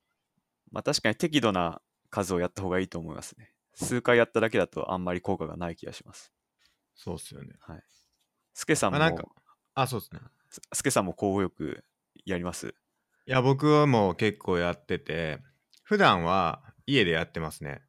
[0.71, 3.53] まあ確かに適度な数をやった方がいいと思いますね。
[3.75, 6.33] 数回やっただけだとあんまり効果がない気がします。
[6.95, 7.55] そうっすよね。
[7.61, 7.83] はい。
[8.55, 9.25] スケさんも、あなんか
[9.75, 10.21] あ、そうですね。
[10.51, 11.85] ススケさんも交互浴
[12.25, 12.75] やります？
[13.27, 15.39] いや、僕はもう結構やってて、
[15.85, 17.83] 普段は家でやってますね。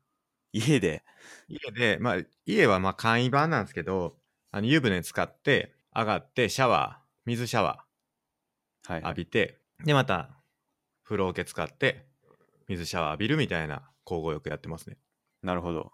[0.51, 1.03] 家で？
[1.47, 4.17] 家で、まあ、家はまあ簡易版なんですけど、
[4.51, 7.85] あの湯船使って、上がって、シャワー、水シャワ
[8.87, 9.03] はいー。
[9.03, 10.41] 浴びて、で、また、
[11.03, 12.07] 風呂桶使って、
[12.67, 14.97] 水シャワー浴びるみたいな交互浴やってますね。
[15.43, 15.91] なるほど。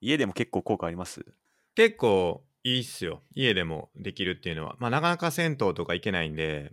[0.00, 1.24] 家でも結構効果あります？
[1.74, 3.24] 結構いいっすよ。
[3.34, 4.76] 家でもできるっていうのは。
[4.78, 6.72] まあ、なかなか銭湯とか行けないんで、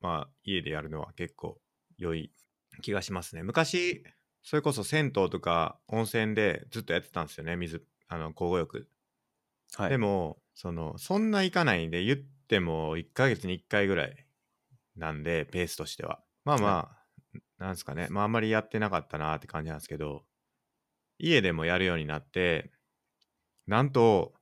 [0.00, 1.60] まあ、家でやるのは結構
[1.98, 2.32] 良い
[2.80, 3.42] 気がしますね。
[3.42, 4.02] 昔、
[4.42, 7.54] それこそ銭湯とか温泉でずっとやってたんですよね。
[7.56, 8.88] 水、あの、交互浴。
[9.76, 9.90] はい。
[9.90, 14.26] でも、その、そんな行かないんで、言っても1ヶ月に1回ぐらい
[14.96, 16.22] なんで、ペースとしては。
[16.44, 16.96] まあま
[17.30, 18.08] あ、なんですかね。
[18.10, 20.24] まああんまりやってなかったなって感じなんですけど、
[21.18, 22.72] 家でもやるようになって、
[23.66, 24.34] なんと、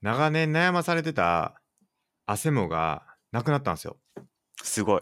[0.00, 1.60] 長年悩まされてた
[2.26, 3.98] 汗もがなくなったんですよ。
[4.62, 5.00] すごい。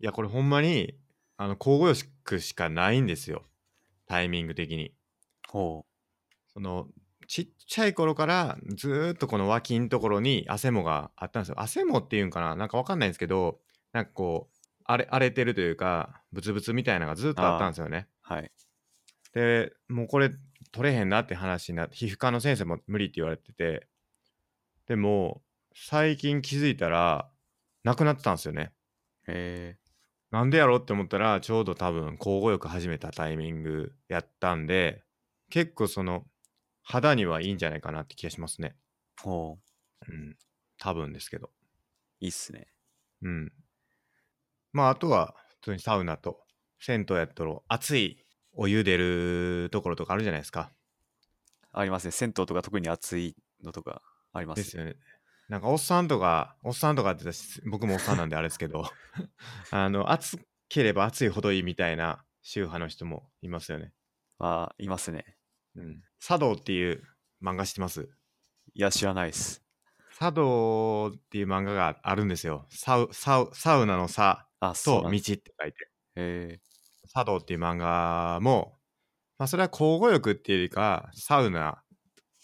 [0.00, 0.98] いや、これほんまに、
[1.36, 3.46] あの、交互浴しかないんですよ。
[4.06, 4.94] タイミング的に。
[5.48, 5.86] ほ
[6.46, 6.88] その
[7.28, 11.60] ちっちゃい頃からずーっとこの脇んところに汗もがあったんですよ。
[11.60, 13.60] 汗もっていうんかななんかわかんないんですけど、
[13.92, 18.08] なんかこう、荒れ荒れてるというか、ブツブツみたいなのがずっとあったんですよね。
[18.30, 18.32] う。
[18.34, 18.50] はい。
[19.34, 20.30] で、もうこれ
[20.72, 23.86] 取れへんなって話になって、皮膚科の先生も無理って言われてて、
[24.86, 25.42] でも、
[25.74, 27.30] 最近気づいたら、
[27.84, 28.72] なくなってたんですよね。
[29.26, 29.76] え
[30.30, 35.04] なんでやろうって思ったら、ちょうど多分、交互浴始めたタイミングやったんで、
[35.50, 36.26] 結構その、
[36.90, 38.74] 肌にはいいんじゃないかなって気がしますね。
[39.20, 39.58] ー、ほ
[40.08, 40.12] う。
[40.12, 40.36] うん。
[40.78, 41.50] 多分ですけど。
[42.18, 42.66] いいっすね。
[43.22, 43.52] うん。
[44.72, 46.40] まあ、あとは、普通にサウナと、
[46.80, 50.72] 銭湯やったら、熱いお湯出るところとかあるじゃないですか。
[51.72, 52.10] ありますね。
[52.10, 54.00] 銭湯とか特に暑いのとか
[54.32, 54.96] ありますですよね。
[55.50, 57.24] なんか、おっさんとか、おっさんとかって
[57.66, 58.84] 僕もおっさんなんであれですけど、
[59.70, 60.38] あの、暑
[60.70, 63.92] ければ暑いほどいいみたいな宗派の人もいますよね。
[64.38, 65.36] あいますね。
[65.76, 66.02] うん。
[66.20, 67.02] 茶道っていう
[67.42, 68.08] 漫画知ってます？
[68.74, 69.62] いや、知らないです。
[70.18, 72.66] 茶道っていう漫画があるんですよ。
[72.70, 75.90] サウサウサウナの差あ、そうなんと道って書いて。
[76.16, 76.60] え
[77.14, 78.76] 茶道っていう漫画も、
[79.38, 81.82] まあ、それは交互浴っていうよりか、サウナ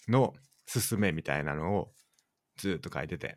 [0.08, 0.32] の
[0.72, 1.92] 勧めみたいなのを
[2.56, 3.36] ずっと書いてて。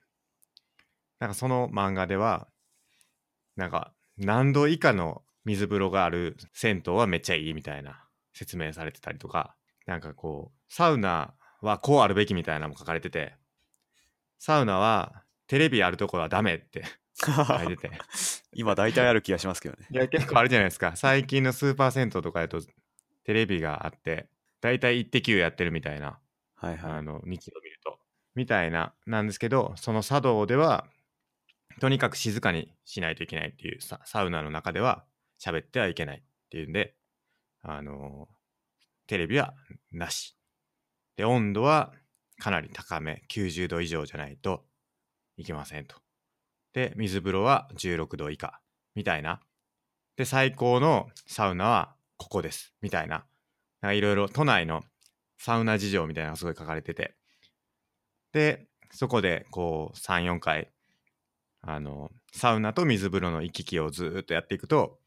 [1.20, 2.48] なんかその漫画では、
[3.56, 9.56] なんか何度以下の水風呂がある銭湯はめっちゃいいみたいな説明されてたりとか、
[9.88, 13.36] なんかこう、サウナはこうあるべきみたいなのも書かれてて、
[14.38, 16.84] サウナはテレビあるところはダメって
[17.16, 17.92] 書いー、てて。
[18.54, 19.88] 今大体ある気がしますけどね。
[19.90, 20.96] いや、結構あるじゃないですか。
[20.96, 22.62] 最近のスーパー銭湯とかだと、
[23.24, 24.30] テレビがあって、
[24.62, 26.20] だいたい1.9やってるみたいな、
[26.56, 26.92] はいはい。
[26.92, 28.00] あの、日曜見ると。
[28.36, 30.88] みたいな、なんですけど、その茶道では、
[31.80, 35.06] とにかく静かにしないといけないっていう、ササウナの中では
[35.40, 36.96] 喋ってはいけないっていうんで、
[37.62, 38.28] あの
[39.08, 39.54] テレビは
[39.92, 40.38] なし。
[41.16, 41.94] で、温度は
[42.40, 44.66] かなり高め、90度以上じゃないと
[45.38, 45.96] いけませんと。
[46.74, 48.62] で、水風呂は16度以下、
[48.94, 49.42] みたいな。
[50.16, 53.26] で、最高のサウナはここです、みたいな。
[53.82, 54.84] なんかいろいろ都内の
[55.38, 57.16] サウナ事情みたいなのがすごい書かれてて。
[58.34, 60.72] で、そこでこう3、4回、
[61.62, 65.00] あの、サウナと水風呂の行き来をずーっとやっていくと、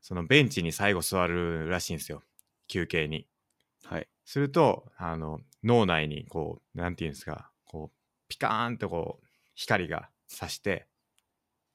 [0.00, 2.22] そのベンチに最後座るらしいんですよ。
[2.68, 3.26] 休憩に。
[4.26, 4.30] はい。
[4.30, 7.96] すると、あの、脳内にこう、なんていうんですか、こう、
[8.28, 10.86] ピカーンとこう、光が差して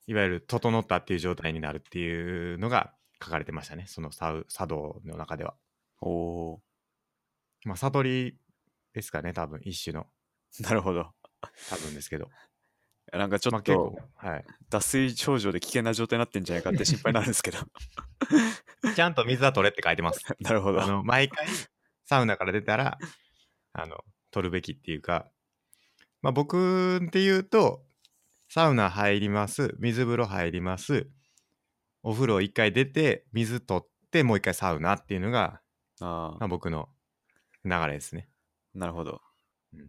[0.08, 5.56] いわゆる整ったっていう状態になるっていうのが書かれてましたねその茶茶道の中では
[6.02, 6.62] おお
[7.66, 8.38] まあ悟り
[8.94, 11.08] ですかね多分一種のーなるほど。
[11.70, 12.28] 多分ですけど
[13.14, 17.58] なんかちょっとはい脱水症状で危険な状態になってんじゃないかって心配なんですけど。
[18.96, 20.88] ちゃんと水は取れって書いてます なるほどあ。
[20.88, 21.48] の毎回
[22.12, 22.98] サウナから出たら
[23.72, 23.96] あの
[24.32, 25.30] 取るべきっていうか、
[26.22, 27.86] まあ、僕っていうと
[28.50, 31.08] サウナ入ります水風呂入ります
[32.04, 35.62] お風呂一回出て水取ってもう一回サウナっていうのが、
[36.02, 36.90] あまあ、僕の
[37.64, 38.28] 流れですね。
[38.76, 39.22] あ、なるほど。
[39.74, 39.80] うん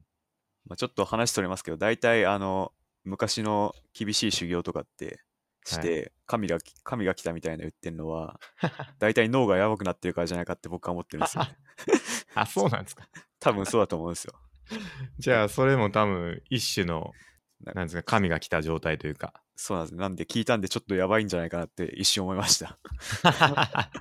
[0.69, 5.25] まあ、ちょっと話取れますけど、大体あの、昔の厳しい修行とかって
[5.65, 8.41] して、神がき神が来たみたいな言ってるのは、
[8.99, 11.57] 大体脳がやばくなってるからじゃないかって僕は思ってるんですよ、ね。
[12.35, 13.09] あそうなんですか。
[13.39, 14.35] 多分そうだと思うんですよ。
[15.19, 17.13] じゃあそれも多分一種の
[17.61, 19.35] ななんですか神が来た状態というか。
[19.55, 19.95] そうなんです。
[19.97, 22.79] なんで聞いたんでちょっとやばいんじゃないかなって一瞬思いました。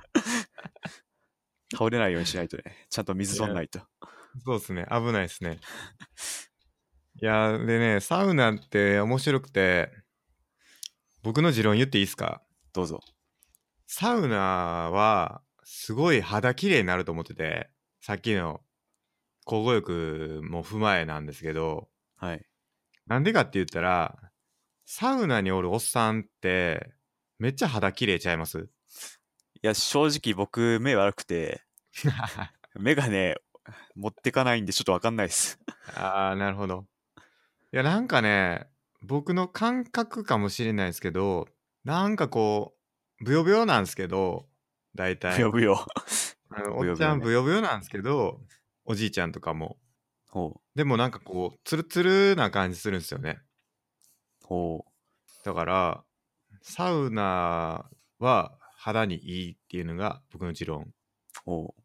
[1.72, 2.86] 倒れないようにしないとね。
[2.90, 3.80] ちゃんと水取んないと。
[4.44, 5.60] そうですね危ないですね。
[7.20, 9.92] いやでねサウナって面白くて
[11.22, 12.42] 僕の持論言っていいですか？
[12.72, 13.00] どうぞ。
[13.86, 14.36] サウナ
[14.90, 17.68] はすごい肌綺麗になると思ってて
[18.00, 18.60] さっきの
[19.46, 22.44] 交互浴も踏まえなんですけどはい。
[23.06, 24.16] なんでかって言ったら
[24.86, 26.92] サウナにおるおっさんって
[27.38, 28.58] めっちゃ肌綺麗ちゃいます？
[28.58, 31.62] いや、正直僕目悪くて、
[32.78, 33.36] 目がね、
[33.94, 35.60] 持ってかないんでちょっとわかんないです。
[35.94, 36.86] あーなるほど
[37.72, 38.66] いやなんかね
[39.04, 41.48] 僕の感覚かもしれないですけど
[41.84, 42.74] なんかこ
[43.20, 44.46] うブヨブヨなんですけど
[44.94, 45.86] 大体ぶよぶよ。
[46.50, 48.40] あの おっちゃんブヨブヨなんですけど
[48.84, 49.78] おじいちゃんとかも
[50.30, 53.40] ほでもなんかこうツルツルな感じするんですよね
[54.42, 54.46] う。
[54.46, 54.86] ほ
[55.44, 56.04] だから
[56.62, 60.94] サウナは肌にいいっていうのが僕の持論う。
[61.44, 61.82] ほう。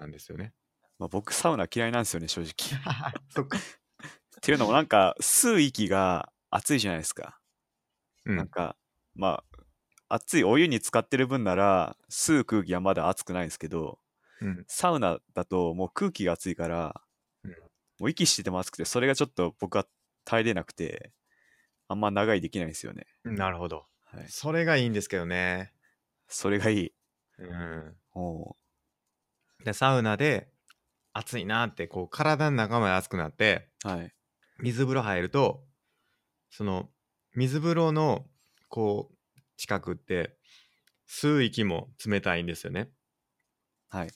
[0.00, 0.52] なんですよね
[0.98, 2.80] まあ、僕サウナ嫌いなんですよね、正直。
[3.28, 3.60] そっか っ
[4.40, 7.38] ていうのもなんか吸う息が熱いじゃないですか。
[8.26, 8.76] うんなんか、
[9.16, 9.42] ま
[10.08, 13.98] あ、熱いお湯に浸かってる分なら吸う空気はまだ熱くないんですけど、
[14.40, 17.00] うんサウナだともう空気が熱いから、
[17.44, 17.50] うん
[17.98, 19.86] もう息してても熱くて、それがちょっと僕は
[20.24, 21.12] 耐えれなくて、
[21.88, 23.06] あんま長いできないんですよね。
[23.24, 24.26] なるほどはい。
[24.28, 25.72] それがいいんですけどね
[26.28, 26.92] それがいい。
[27.38, 28.56] うんお
[29.64, 30.48] でサウナで
[31.12, 34.12] 暑いなってこう体の中まで熱くなってはい。
[34.58, 35.64] 水風呂入ると
[36.54, 36.90] その
[37.34, 38.26] 水風呂の
[38.68, 40.36] こう近くって
[41.08, 42.90] 吸う息も冷たいんですよね
[43.88, 44.10] はい。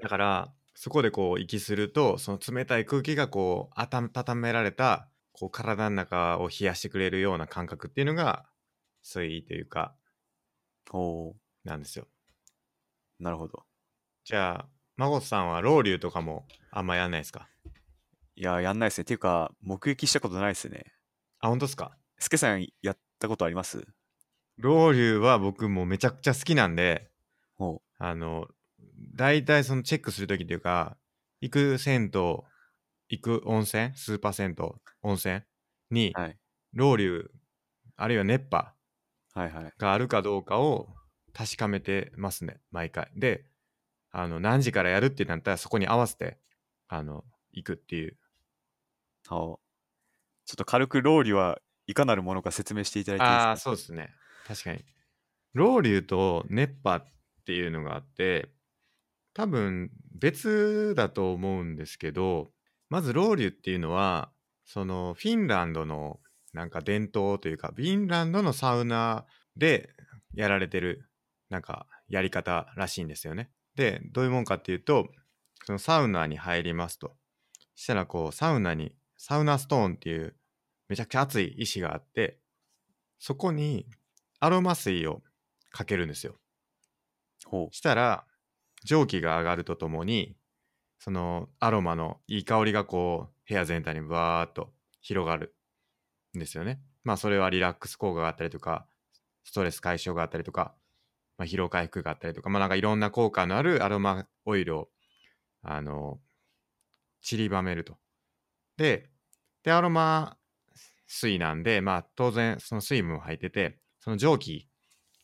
[0.00, 8.46] だからそこでこう息するとその冷たい空気がこう温められたこう体の中を冷やしてくれるような感覚っていうのが
[9.02, 9.96] 水位というか
[10.92, 11.34] おー
[11.64, 12.06] なんですよ
[13.18, 13.64] なるほど。
[14.24, 17.48] じゃあ孫さんはロウリュとかもあんまやんないですか？
[18.36, 19.02] いや、やんないですね。
[19.02, 20.93] っていうか、目撃したことないですね。
[21.44, 21.94] あ本当ですか？
[22.18, 23.86] スケさんやったことあります？
[24.56, 27.10] ロウリュは僕もめちゃくちゃ好きなんで
[27.56, 28.46] ほあの
[29.14, 30.96] 大体そのチェックする時っていうか
[31.42, 32.20] 行く銭湯
[33.10, 34.64] 行く温泉スーパー銭湯
[35.02, 35.42] 温泉
[35.90, 36.18] にう。
[36.18, 36.38] はい。
[36.72, 37.26] ロウリュ
[37.96, 38.72] あるいは熱波
[39.34, 39.72] はいはい。
[39.76, 40.88] があるかどうかを
[41.34, 43.44] 確かめてますね毎回で
[44.12, 46.38] あの何時からやるってなったらそこに合わせて
[46.88, 48.16] あの行くっていう
[50.46, 53.48] ちょっと軽くローリュはいかなるものか説明していただいていいですか？
[53.48, 54.10] ああそうですね。
[54.46, 54.84] 確かに。
[55.52, 57.04] ロウリュと熱波っ
[57.46, 58.48] ていうのがあって
[59.34, 62.50] 多分別だと思うんですけど
[62.90, 64.30] まずロウリュっていうのは
[64.64, 66.18] そのフィンランドの
[66.52, 69.26] なんか伝統というかフィンランドのサウナ
[69.56, 69.90] で
[70.34, 71.08] やられてる
[71.50, 73.50] なんかやり方らしいんですよね。
[73.76, 75.08] でどういうもんかっていうと
[75.64, 77.16] そのサウナに入りますと。
[77.76, 78.94] したらこうサウナに
[79.26, 80.36] サウナストーンっていう
[80.90, 82.40] めちゃくちゃ熱い石があって
[83.18, 83.86] そこに
[84.38, 85.22] アロマ水を
[85.70, 86.34] かけるんですよ。
[87.46, 88.26] ほしたら
[88.84, 90.36] 蒸気が上がるとともに
[90.98, 95.56] そのアロマのいい香りがこう部屋全体にバーっと広がる
[96.36, 96.82] んですよね。
[97.02, 98.86] まあそれはリラックス効果があったりとか
[99.44, 100.74] ストレス解消があったりとか、
[101.38, 104.90] まあ、疲労回復があったりとかまあなんかいろんな効果のあるアロマオイルを
[105.62, 106.20] あの
[107.22, 107.96] 散りばめると。
[108.76, 109.13] で
[109.64, 110.36] でアロマ
[111.06, 114.68] 水なんでまあ当然その水分も入っててその蒸気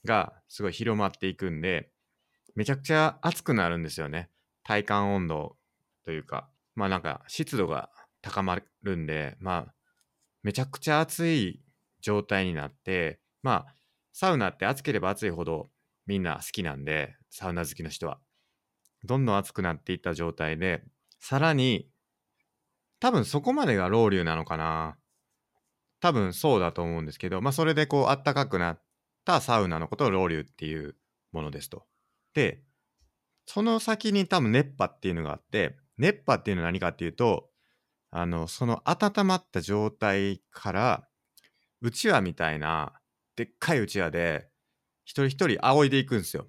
[0.04, 1.90] がすごい広まっていくんで
[2.56, 4.28] めちゃくちゃ暑くなるんですよね。
[4.64, 5.56] 体感温度
[6.04, 7.90] というかまあなんか湿度が
[8.22, 9.74] 高まるんでまあ
[10.42, 11.62] めちゃくちゃ暑い
[12.00, 13.74] 状態になってまあ
[14.12, 15.70] サウナって暑ければ暑いほど
[16.06, 18.18] みんな好きなんでサウナ好きの人は。
[19.04, 20.82] どんどん暑くなっていった状態で
[21.20, 21.89] さらに
[23.00, 24.96] 多分そこまでがロウリュなのかな。
[26.00, 28.82] 多分そうだと思うんですけどまあそれでこうあったかくなっ
[29.24, 30.96] たサウナのことをロウリュっていう
[31.32, 31.84] ものですと。
[32.34, 32.62] で
[33.46, 37.50] その先に多分熱波っていうのがあって熱波っていうのは何かっていうと
[38.10, 41.08] あのその温まった状態から
[41.82, 42.92] うちわみたいな
[43.36, 44.48] でっかいうちわで
[45.04, 46.46] 一人一人仰いでいくんですよ。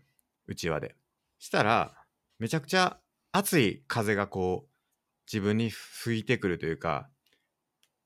[0.48, 0.96] うちわで。
[1.40, 1.94] したら
[2.40, 3.00] めちゃくちゃ
[3.32, 4.71] 熱い風がこう
[5.32, 7.10] 自分に吹いてくるというか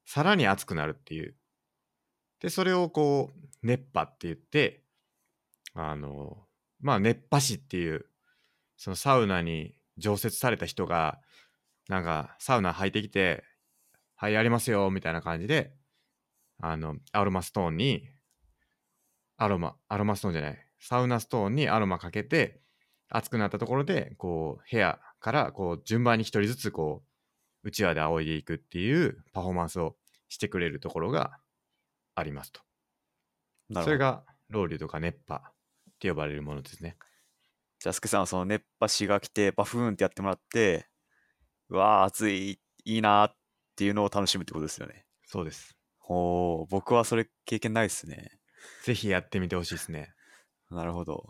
[0.06, 1.36] さらに熱くなるっていう。
[2.40, 4.84] でそれをこう熱波って言って
[5.74, 6.46] あの
[6.80, 8.06] まあ熱波師っていう
[8.78, 11.20] そのサウナに常設された人が
[11.88, 13.44] なんかサウナ入ってきて
[14.16, 15.74] 「はいやりますよ」みたいな感じで
[16.60, 18.08] あのアロマストーンに
[19.38, 22.62] アロマアロマストーンじゃないサウナストーンにアロマかけて
[23.10, 27.05] 熱くなったところでこう部屋からこう順番に一人ずつこう
[27.66, 29.96] ううちわで仰いでいくっていうパフォーマンスを
[30.30, 31.40] してくれるところが
[32.14, 32.62] ありますと。
[33.84, 35.42] それがロウリュとか熱波っ
[36.00, 36.98] て呼ばれるものですね。
[37.80, 40.88] じゃあ、すけさんはその熱波師が来て、バフーンってやってもらって、
[41.70, 43.36] うわー、暑い、いいなーっ
[43.76, 45.06] ていうのを楽しむってことですよね。
[45.26, 45.76] そうです。
[45.98, 48.40] ほう、僕はそれ経験ないですね。
[48.84, 50.14] ぜひやってみてほしいですね。
[50.70, 51.26] なるほど。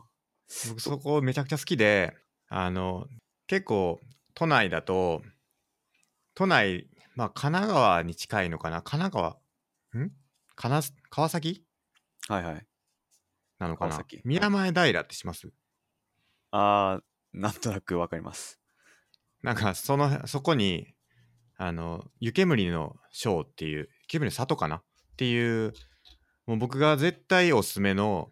[0.70, 2.14] 僕そこめちゃくちゃ好きで
[2.50, 3.08] あの
[3.48, 4.00] 結構
[4.36, 5.24] 都内だと
[6.36, 8.82] 都内まあ神奈川に近いのかな？
[8.82, 9.40] 神奈
[9.94, 10.04] 川？
[10.04, 10.12] ん？
[10.56, 11.66] かな川崎？
[12.28, 12.68] はいはい。
[13.58, 14.00] なのかな？
[14.24, 15.50] 宮前平ってします？
[16.52, 18.60] あー、なんとなくわかります。
[19.42, 20.94] なんかそのそこに
[21.58, 24.78] あの湯煙のショーっていう湯煙の里かな？
[24.78, 24.84] っ
[25.18, 25.74] ていう
[26.46, 28.30] もう僕が絶対おすすめの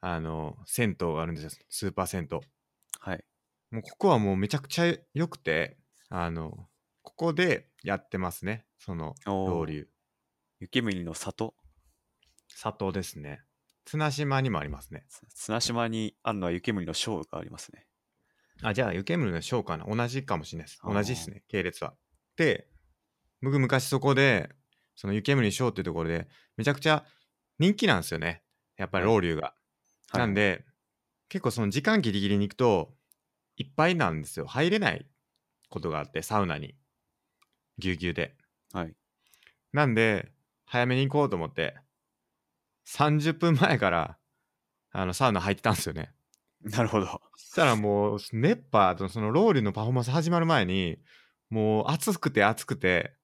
[0.00, 1.50] あの銭湯があるんですよ。
[1.68, 2.40] スーパー銭湯。
[2.98, 3.24] はい。
[3.70, 5.76] もうここはもうめちゃくちゃ良くて、
[6.08, 6.68] あの、
[7.16, 8.66] ここでやってますね。
[8.78, 9.86] その、ロウリュ。
[10.60, 11.54] 雪国の里？
[12.48, 13.40] 里ですね。
[13.86, 15.06] 綱島にもありますね。
[15.08, 17.86] つ綱島にあるのは雪国のショーがありますね。
[18.62, 19.86] あ、じゃあ、湯煙のショーかな。
[19.86, 20.80] 同じかもしれないです。
[20.84, 21.94] 同じですね、系列は。
[22.36, 22.68] で、
[23.40, 24.50] 僕昔そこで、
[24.94, 27.04] その湯煙ショーっていうところで、めちゃくちゃ
[27.58, 28.42] 人気なんですよね。
[28.76, 29.42] やっぱりロウリュが。
[29.42, 30.64] はいなんで、
[31.28, 32.94] 結構その時間ギリギリに行くと、
[33.56, 34.46] いっぱいなんですよ。
[34.46, 35.06] 入れない
[35.70, 36.76] ことがあって、サウナに。
[37.78, 38.34] ぎゅうぎゅうで。
[38.72, 38.94] はい。
[39.72, 40.32] なんで、
[40.64, 41.76] 早めに行こうと思って、
[42.88, 44.18] 30分前から、
[44.92, 46.12] あの、サウナ入ってたんですよね。
[46.62, 47.06] なるほど。
[47.06, 50.98] そしたらもう、熱波とそのロウリュのパフォーマンス始まる前に、
[51.50, 53.14] もう暑くて暑くて、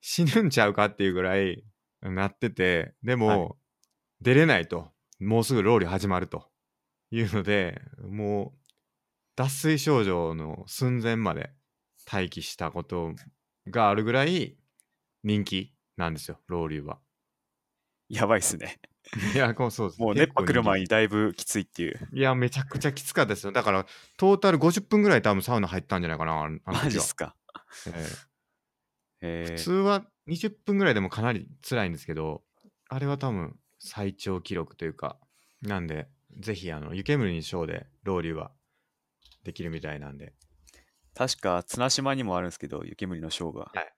[0.00, 1.64] 死ぬんちゃうかっていうぐらい
[2.02, 3.64] なってて、でも、はい
[4.24, 4.90] 出れないと。
[5.20, 6.48] もうすぐロウリュ始まると
[7.10, 8.58] いうので、もう、
[9.36, 11.50] 脱水症状の寸前まで
[12.10, 13.14] 待機したこと
[13.68, 14.56] があるぐらい
[15.22, 16.98] 人気なんですよ、ロウリュは。
[18.08, 18.78] やばいっすね。
[19.34, 20.00] いや、こうそうです。
[20.00, 20.82] もう熱波来る前に。
[20.82, 22.08] にだいぶきついっていう。
[22.12, 23.52] いや、めちゃくちゃきつかったですよ。
[23.52, 27.36] だから、トータル50分ぐらい多分サウナ入ったんじゃないかな、あのあのマジ時はっすか。
[27.86, 28.34] ええ
[29.20, 32.44] えー普通は20分ぐらいでもかなり辛いんですけど、
[32.88, 35.18] あれは多分最長記録というか、
[35.62, 38.52] なんで、ぜひ、あの、湯煙にショーでロウリュは
[39.44, 40.34] できるみたいなんで。
[41.14, 43.70] 確か綱島にもあるんですけど、雪国のショーが。
[43.72, 43.94] はい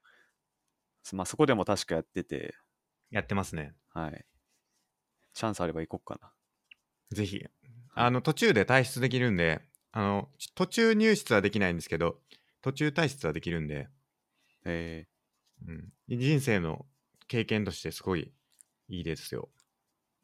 [1.12, 2.54] まあ、そこでも確かやってて、
[3.10, 3.74] やってますね。
[3.92, 4.24] はい。
[5.34, 6.32] チャンスあれば行こっかな。
[7.12, 7.44] ぜひ。
[7.94, 9.60] あの、途中で退出できるんで、
[9.92, 12.20] あの、ち途中入室はできないんですけど、
[12.60, 13.88] 途中退出はできるんで、
[14.64, 15.06] え
[15.66, 16.86] うん、人生の
[17.28, 18.32] 経験としてすごい
[18.88, 19.48] いいですよ。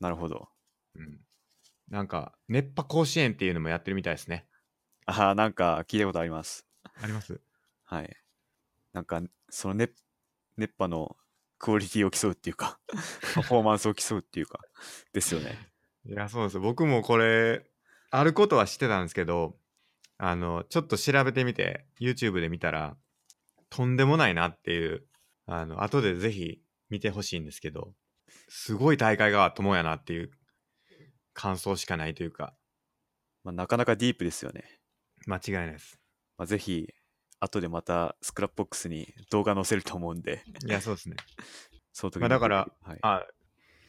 [0.00, 0.48] ー、なるほど。
[0.96, 1.20] うん。
[1.88, 4.46] なんか、熱波甲子園っていうのもやってるみたいですね。
[5.06, 6.66] ああ、なんか聞いたことあります。
[7.00, 7.40] あります
[7.84, 8.16] はい。
[8.92, 10.02] なんか、その熱
[10.56, 11.16] 熱波の
[11.58, 12.78] クオリティを競うっていうか、
[13.34, 14.60] パフォーマンスを競うっていうか、
[15.12, 15.72] ですよね。
[16.04, 16.58] いや、そうです。
[16.58, 17.64] 僕もこれ、
[18.10, 19.56] あることは知ってたんですけど、
[20.18, 22.96] あの、ちょっと調べてみて、YouTube で見たら、
[23.70, 25.06] とんでもないなっていう、
[25.46, 27.94] あの、後でぜひ見てほしいんですけど、
[28.48, 30.30] すごい大会がともやなっていう
[31.32, 32.54] 感想しかないというか、
[33.44, 34.64] まあ、なかなかディープですよね。
[35.26, 36.01] 間違いないです。
[36.42, 36.92] まあ、ぜひ、
[37.38, 41.14] 後でまたスクラップボックスに動画載せると思うんで、いや、そうですね。
[41.92, 43.26] その時にまあだからはい、あ、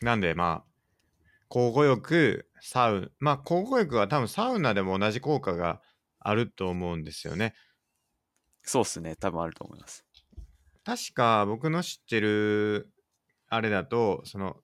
[0.02, 5.82] なんでまあ、交互浴、サウまあ、交互浴は多分サウナでも同じ効果が
[6.20, 7.56] あると思うんですよね。
[8.62, 9.16] そうっすね。
[9.16, 10.06] 多分あると思います。
[10.84, 12.92] 確か僕の知ってる
[13.48, 14.58] あれだとその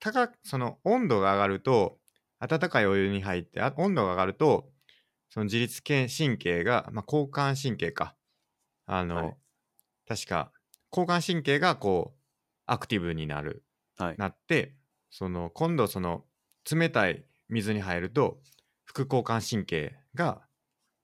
[0.00, 2.00] 高くその温度が上がると
[2.40, 4.73] 温かいお湯に入ってあ温度が上がると
[5.34, 8.14] その自律神経が、まあ、交感神経か。
[8.86, 9.36] あの、はい。
[10.06, 10.52] 確か
[10.92, 12.20] 交感神経がこう
[12.66, 13.64] アクティブになる
[13.98, 14.14] はい。
[14.16, 14.76] なって
[15.10, 16.22] その今度その
[16.70, 18.38] 冷たい水に入ると
[18.84, 20.42] 副交感神経が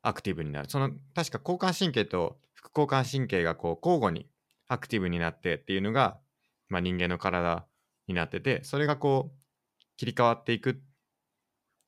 [0.02, 0.70] アクティブになる。
[0.70, 4.28] その確か交感神経と副交感神経がこう交互に
[4.68, 6.20] アクティブになってっていうのが、
[6.68, 7.66] まあ、人間の体
[8.06, 10.80] になっててそれがこう切り替わっていく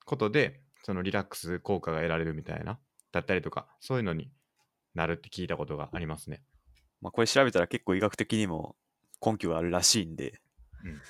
[0.05, 2.79] ことでそのリラックス効果が得られるみたいな
[3.13, 4.31] だったりとかそういうのに
[4.95, 6.43] なるって聞いたことがありますね。
[7.01, 8.77] まあ、これ調べたら結構医学的にも
[9.25, 10.41] 根拠があるらしいんで、
[10.85, 11.01] うん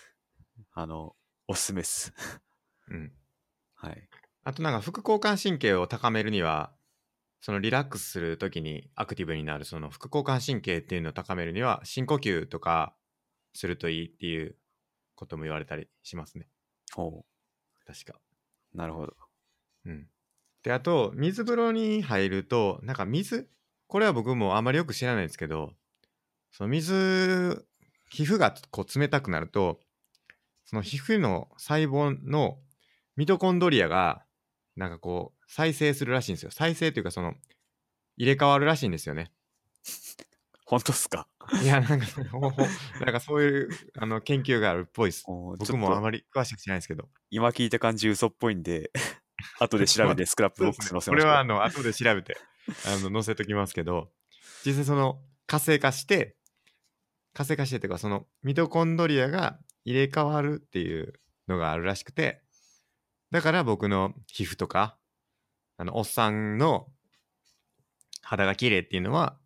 [0.74, 1.14] あの、
[1.48, 2.12] おすすめっす。
[2.88, 3.12] うん
[3.74, 4.08] はい。
[4.44, 6.72] あとなんか副交感神経を高めるには
[7.40, 12.94] そのリラックスするときにアクティブになるその副交感神経っていうのを高めるには深呼吸とか
[13.54, 14.56] するといいっていう
[15.16, 16.46] ことも言われたりしますね
[16.94, 17.24] ほ
[17.86, 18.18] 確か。
[18.74, 18.78] う。
[18.78, 19.14] なるほど。
[19.86, 20.06] うん。
[20.62, 23.48] であと水風呂に入るとなんか水
[23.88, 25.72] これは僕もあまりよく知らないんですけど
[26.52, 26.92] その水
[28.10, 29.80] 皮膚がこう冷たくなると
[30.64, 32.58] その皮膚の細胞の
[33.16, 34.24] ミトコンドリアが
[34.76, 36.50] なんかこう再生するらしいんですよ。
[36.50, 37.34] 再生というかその
[38.16, 39.32] 入れ替わるらしいんですよね。
[40.64, 41.28] 本当っすか？
[41.62, 42.06] いやなんか
[43.00, 43.68] なんかそういう
[43.98, 45.24] あの研究があるっぽいです。
[45.26, 47.10] 僕もあまり詳しく知らないですけど。
[47.28, 48.90] 今聞いた感じ嘘っぽいんで、
[49.58, 51.14] 後で調べてスクラップボックス載せましょう。
[51.14, 52.36] これはあの後で調べて
[52.86, 54.08] あの載せときますけど
[54.64, 56.36] 実際その活性化して
[57.34, 61.14] 活性化してというかそのミトコンドリアが入れ替わるっていう
[61.48, 62.42] のがあるらしくて
[63.30, 64.96] だから僕の皮膚とか
[65.76, 66.86] あのおっさんの
[68.20, 69.36] 肌が綺麗っていうのは、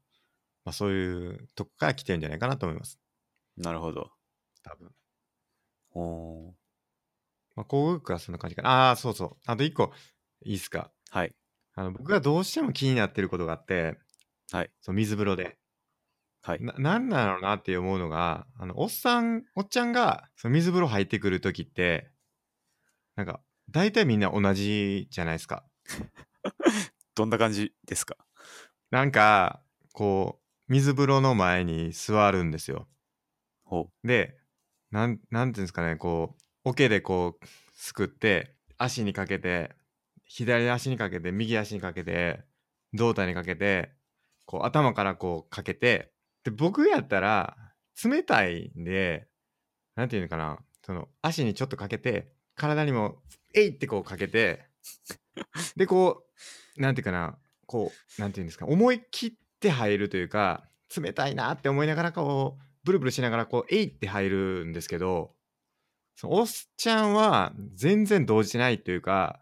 [0.64, 2.99] まあ、そういうとこから来てるんじゃないかなと思います
[3.57, 4.11] なるほど。
[4.62, 4.90] 多分、
[5.94, 6.65] おー
[7.57, 8.70] まあ、こうはそんな感じかな。
[8.70, 9.36] ああーそうそう。
[9.46, 9.92] あと一個
[10.44, 10.92] いいっすか。
[11.11, 11.34] はい。
[11.74, 13.98] あの僕がどうしても気になってることがあって
[14.52, 14.70] はい。
[14.80, 15.59] そう水風呂で。
[16.42, 16.62] はい。
[16.62, 22.11] ななんだろうなって思うのがあのおっさんおっちゃんがその水風呂入ってくる時って
[23.16, 23.40] なんか
[23.70, 25.64] 大体みんな同じじゃないですか。
[27.16, 28.16] どんな感じですか？
[28.90, 32.86] なんかこう水風呂の前に座るんですよ。
[33.64, 34.38] ほで
[34.90, 37.46] なんなんていうんですかねこう桶でこう
[37.76, 39.70] すくって足にかけて
[40.24, 42.40] 左足にかけて右足にかけて
[42.92, 43.92] 胴体にかけて
[44.46, 46.10] こう頭からこうかけて
[46.42, 47.56] で僕やったら
[48.04, 49.28] 冷たいんで
[49.94, 53.18] なんていうのかなその足にちょっとかけて体にも
[53.54, 54.66] えいってこうかけて
[55.76, 56.24] でこ
[56.76, 60.64] うなんていうかなこうなんていうんですか思い切って入るというか
[60.96, 65.36] 冷たいなって思いながらこうブルブルしながらこうえいって入るんですけど
[66.16, 66.46] そのおっ
[66.76, 69.40] ちゃんは全然動じてないというか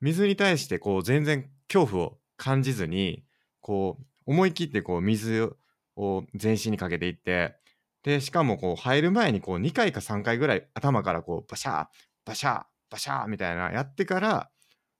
[0.00, 3.24] 水に対してこう全然恐怖を感じずに
[3.60, 5.54] こう思い切ってこう水
[5.96, 7.56] を全身にかけていって
[8.02, 11.86] でしかもこう入る前にこう2回か3回ぐらい頭からこうバシャー
[12.24, 14.50] バシャーバシャーみたいなやってから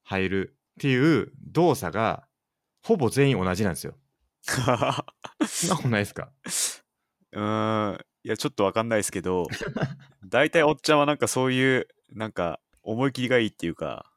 [0.04, 2.26] 入るっていう動作が
[2.82, 3.94] ほぼ全員同じなんですよ。
[5.40, 5.46] う。
[5.46, 6.30] そんなことないですか？
[7.32, 7.98] うーん。
[8.26, 9.46] いや、ちょっとわかんないですけど、
[10.26, 14.12] 大体おっちゃんはなんかそういう、なんか思い切りがいいっていうか、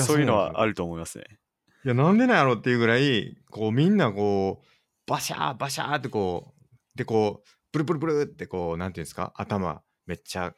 [0.00, 0.70] そういうのはある。
[0.70, 1.38] ると思いますね。
[1.84, 4.66] いやなんでなんやろっていうぐらいこうみんなこう
[5.06, 10.52] バシャーバシャーってこうでこうブルブルブルってこうなんていうんですか頭めっちゃ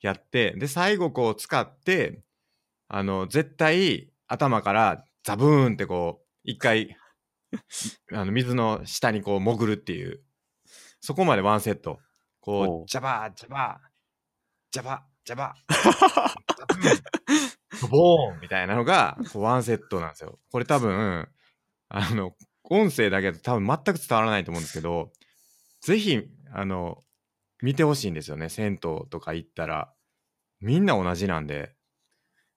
[0.00, 2.24] やってで最後こう使って
[2.88, 6.96] あの絶対頭からザブーンってこう一回
[8.12, 10.20] あの水の下にこう潜るっていう
[11.02, 11.98] そこまでワンセット。
[12.40, 12.86] こほうう。
[12.86, 13.88] ジャバージャバー
[14.70, 17.88] ジャバジャバー。
[17.90, 20.38] ボーンみたいなのがこうワンセットなんですよ。
[20.52, 21.28] これ多分
[21.88, 25.12] あの音声だけだと多分全く伝わらないと思うんですけど
[25.80, 26.22] ぜひ
[26.52, 27.02] あの
[27.60, 28.48] 見てほしいんですよね。
[28.48, 29.92] 銭湯とか行ったら。
[30.60, 31.74] みんな同じなんで。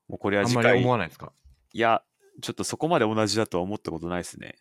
[0.08, 1.34] もうこれあんまり思わないですか？
[1.74, 2.04] や、
[2.42, 4.56] ちょっとそこまで同じだとは思ったことないですね。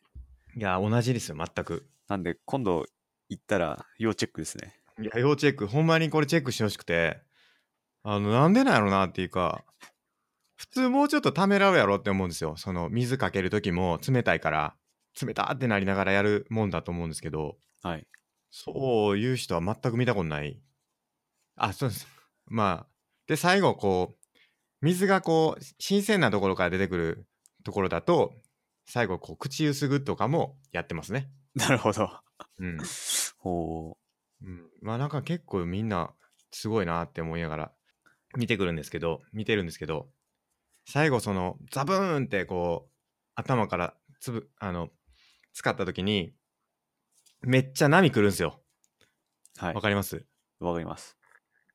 [0.57, 1.87] いや同じですよ全く。
[2.09, 2.87] なんで、今度
[3.29, 4.75] 行ったら要チェックですね。
[5.01, 7.21] いや要チェックほんまにこれチェックしてほしくて
[8.03, 9.65] あのなんでなんやろなっていうか
[10.57, 14.77] 普通もうちょっとためらうやろって思うんですよその水かける時も冷たいから
[15.21, 18.07] 冷たってなりながらやるもんだと思うんですけどはい。
[18.51, 20.59] そういう人は全く見たことない。
[21.57, 22.09] あ、そうです。
[22.47, 22.93] まあ、
[23.27, 24.37] で、最後、こう、
[24.81, 27.27] 水がこう、新鮮なところから出てくる
[27.63, 28.33] ところだと、
[28.87, 31.29] 最後、こう、口ゆすぐとかもやってますね。
[31.55, 32.09] なるほど。
[32.59, 32.79] うん。
[33.39, 33.99] ほ
[34.43, 36.15] うん、まあなんか結構みんな
[36.51, 37.73] すごいなって思いながら
[38.37, 40.11] 見てくるんですけど見てるんですけど
[40.87, 42.93] 最後そのザブーンってこう
[43.35, 44.91] 頭からつぶあの
[45.53, 46.35] 使った時に
[47.43, 48.61] めっちゃ波来るんですよ
[49.59, 49.81] はいわ。
[49.81, 50.27] かります？
[50.61, 51.17] わかります。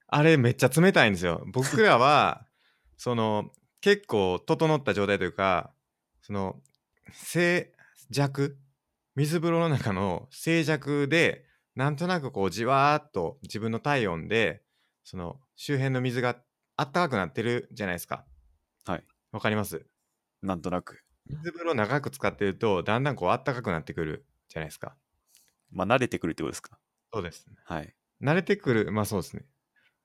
[0.07, 2.45] あれめっちゃ冷たいんですよ僕らは
[2.97, 3.51] その
[3.81, 5.73] 結構整った状態というか
[6.21, 6.61] その
[7.13, 7.73] 静
[8.09, 8.57] 弱
[9.15, 11.45] 水風呂の中の静寂で
[11.75, 14.61] なんとなくこうじわーっと自分の体温で
[15.03, 16.37] その周辺の水が
[16.77, 18.25] あったかくなってるじゃないですか
[18.85, 19.85] はいわかります？
[20.41, 21.03] なんとなく。
[21.27, 24.95] 水風呂長く使ってるとだんだんこうあったかくなってくるじゃないですか
[25.71, 26.79] まあ、慣れてくるってことですか？
[27.13, 27.93] そうですはい。
[28.23, 29.43] 慣れてくるまあそうですね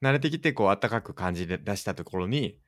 [0.02, 2.58] 慣れてきてこうあったかく感じで出したところに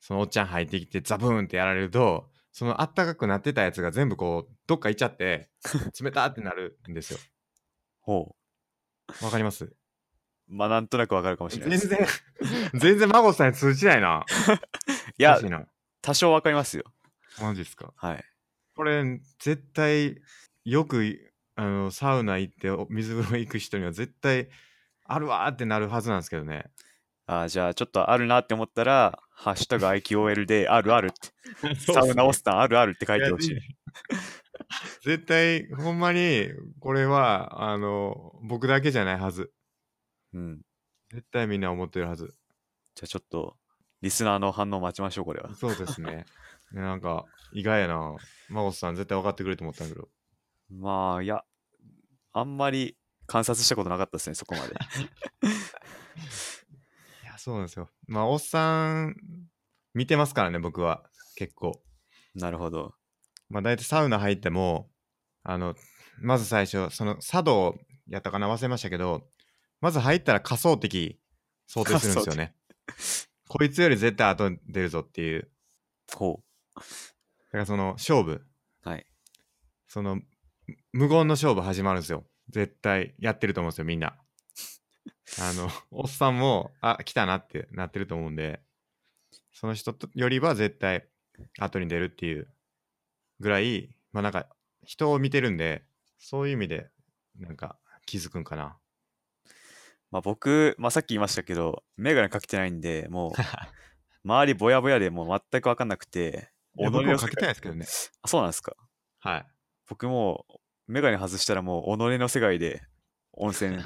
[0.00, 5.50] そのおっちゃん入ってきてザブーンってやられるとそのあったかくなってたやつが全部こうどっか行っちゃって
[6.00, 7.18] 冷たってなるんですよ
[8.00, 8.34] ほ
[9.22, 9.64] わかります？
[9.64, 9.76] う。
[10.48, 12.22] まあ、なんとなくわかるかもしれない全です。
[12.72, 14.24] 然全然孫さんに通じないな
[15.18, 15.38] いや
[16.02, 16.84] 多少わかりますよ。
[17.40, 17.92] マジですか？
[17.96, 18.24] はい。
[18.74, 19.04] これ
[19.38, 20.20] 絶対
[20.64, 24.48] よくあのサウナ行ってお水風呂行く人には絶対
[25.04, 26.64] あるわーってなるはずなんですけどね
[27.30, 33.60] あーじゃあ、ちょっとあるなって思ったら、ハッシュタグ IQOL で、あるあるって、 サウナオスタンあるあるって書いてほしい。
[35.04, 36.48] 絶対ほんまに
[36.80, 39.52] これはあの僕だけじゃないはず
[40.32, 40.60] うん。
[41.10, 42.34] 絶対みんな思ってるはず
[42.96, 43.56] じゃあ、ちょっと、
[44.02, 45.54] リスナーの反応待ちましょう、これは。
[45.54, 46.26] そうですね
[46.74, 48.16] ねなんか意外やな
[48.48, 50.08] マゴスさん絶対分かってくれると思ったんだけど
[50.68, 51.44] まあ、いや、
[52.32, 54.74] あんまり観察したことなかったですね、そこまで。
[57.42, 57.88] そうなんですよ。
[58.06, 59.16] まあおっさん
[59.94, 61.02] 見てますからね僕は。
[61.36, 61.80] 結構。
[62.34, 62.92] なるほど。
[63.48, 64.90] まあ大体サウナ入っても
[65.42, 65.74] あの
[66.20, 67.76] まず最初その茶道
[68.08, 69.22] やったかな忘れましたけど
[69.80, 71.18] まず入ったら仮想敵
[71.66, 72.54] 想定するんですよね。
[73.48, 75.50] こいつより絶対後に出るぞっていう。
[76.14, 76.42] ほ
[76.76, 76.82] だ
[77.52, 78.32] からその勝負。
[78.32, 78.46] う。
[78.86, 79.06] はい。
[79.88, 80.24] そのむ
[80.92, 82.26] 無言の勝負始まるんですよ。
[82.50, 84.18] 絶対やってると思うんですよみんな
[85.38, 88.60] あの おっさんもあ来たなってなってると思うんで
[89.52, 91.06] その人とよりは絶対
[91.58, 92.52] 後に出るっていう
[93.38, 94.48] ぐらいまあなんか
[94.84, 95.84] 人を見てるんで
[96.18, 96.90] そういう意味で
[97.38, 98.76] なんか気づくんかな。
[100.10, 103.32] まあ、僕、まあ、さっき言いましたけど、メガネかけてないんで、もう、
[104.26, 107.86] 周りぼやぼやでもう全く分かんなくて、いや僕もかけたいですけどね。
[108.22, 108.76] あ、そうなんですか。
[109.20, 109.46] はい。
[109.88, 110.44] 僕も、
[110.88, 112.82] メガネ外したらもう、己の世界で
[113.32, 113.78] 温泉、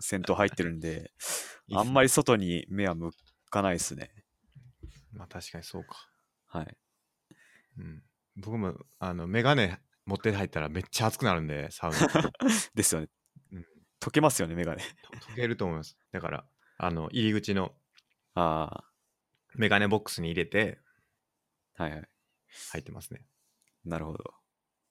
[0.00, 1.12] 銭湯入ってるんで、
[1.72, 3.12] あんまり外に目は向
[3.50, 4.10] かないですね。
[5.12, 5.96] まあ確かにそうか
[6.46, 6.76] はい。
[7.78, 8.02] うん
[8.36, 11.98] 僕もあのメガネ持って入ったらめっちゃ熱くなるんでサウナ
[12.74, 13.08] ですよね
[13.52, 13.66] うん。
[14.00, 14.84] 溶けますよね、メガネ。
[15.30, 17.74] 溶けると思いますだからあの入り口の
[18.34, 18.84] あ
[19.54, 20.78] メガネボックスに入れて
[21.78, 22.08] あ、はいはい。
[22.72, 23.22] 入ってますね。
[23.84, 24.34] なるほど。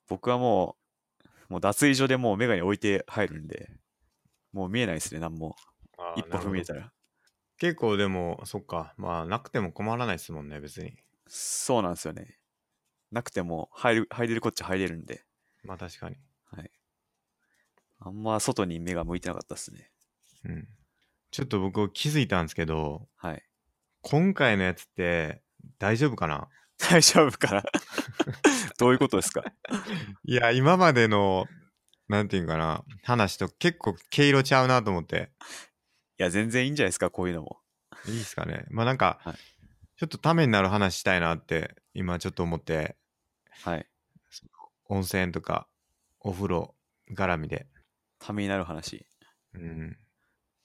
[0.08, 0.78] 僕はも
[1.50, 3.70] う、もう脱衣所でもうメガネ置いて入るんで、
[4.56, 5.58] もう見えないですね、なんも。
[6.16, 6.80] 一歩踏み入れたら。
[6.80, 6.94] ら。
[7.58, 8.94] 結構でも、そっか。
[8.98, 10.96] まあ、なくても困らないですもんね、別に。
[11.28, 12.38] そうなんですよね。
[13.12, 15.26] なくても入る、入れるこっちゃ入れるんで、
[15.64, 16.16] まあ確かに。
[16.46, 16.72] はい。
[18.00, 19.92] あんま外に目が向いてなかったですね。
[20.46, 20.68] うん。
[21.32, 23.44] ちょっと僕気づいたんですけど、はい。
[24.04, 25.42] 今回のやつって
[25.80, 26.48] 大丈夫かな？
[26.78, 27.64] 大丈夫かな？
[28.80, 29.44] どういうことですか？
[30.24, 31.46] いや、今までの、
[32.08, 35.32] なんていうんかな、話と結構毛色ちゃうなと思って。
[36.20, 37.60] いや、全然いいんじゃないですか、こういうのも。
[38.08, 38.66] いいですかね。
[38.70, 39.36] まあなんか、はい
[39.98, 42.98] ちょっとためになる話したいなって、今ちょっと思って、
[43.64, 43.88] はい。
[44.90, 45.70] 温泉とか
[46.20, 46.76] お風呂
[47.16, 47.68] 絡みで。
[48.20, 48.94] ためになる話。
[48.98, 49.06] い
[49.54, 49.98] うん。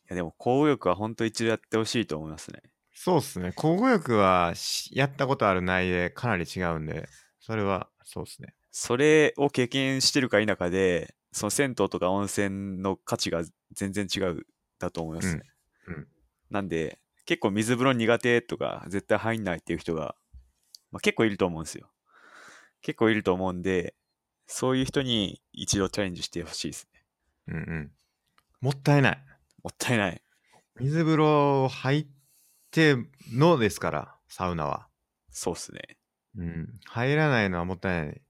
[0.08, 2.60] や、でも、交互浴は本当一度やってほしいと思いますね。
[2.92, 3.52] そうっすね。
[3.56, 8.54] 交互浴はしやったことある内でかなり違うんで、それはそうっすね。
[8.72, 14.46] それを経験してるか否かで、その銭湯とか温泉の価値が全然違う
[14.78, 15.42] だと思いますね。
[15.88, 16.06] うんうん
[16.50, 20.16] なんで、結構水風呂苦手とか絶対入んないっていう人が、
[20.90, 21.88] まあ、結構いると思うんですよ。
[22.82, 23.94] 結構いると思うんで、
[24.46, 27.04] そういう人に一度チャレンジしてほしいですね。
[27.46, 27.90] うんうん。
[28.60, 29.24] もったいない。
[29.62, 30.20] もったいない。
[30.80, 32.06] 水風呂入っ
[32.72, 32.96] て
[33.32, 34.88] のですから、サウナは。
[35.30, 35.98] そうっすね。
[36.36, 36.80] うん。
[36.86, 38.22] 入らないのはもったいない。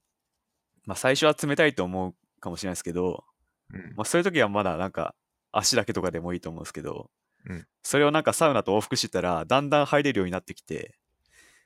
[0.85, 3.25] まあ最初は冷たいと思うかもしれないですけど、
[3.73, 3.95] うん。
[3.97, 5.15] まあそういう時はまだなんか
[5.53, 7.11] 足だけとかでもいいと思うんですけど、
[7.47, 10.99] うんそれをなんかサウナと往復してたらだんだん入れるようになってきて、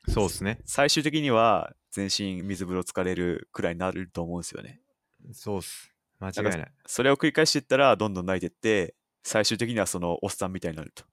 [0.09, 0.61] そうっすね。
[0.64, 4.81] 最終的には全身水風呂疲れるくらいになると思うんですよね。
[5.33, 5.91] そうっす。
[6.20, 6.72] 間違いない。
[6.87, 11.05] それを繰り返していったらどんどん慣れてって、最終的にはそのおっさんみたいになると。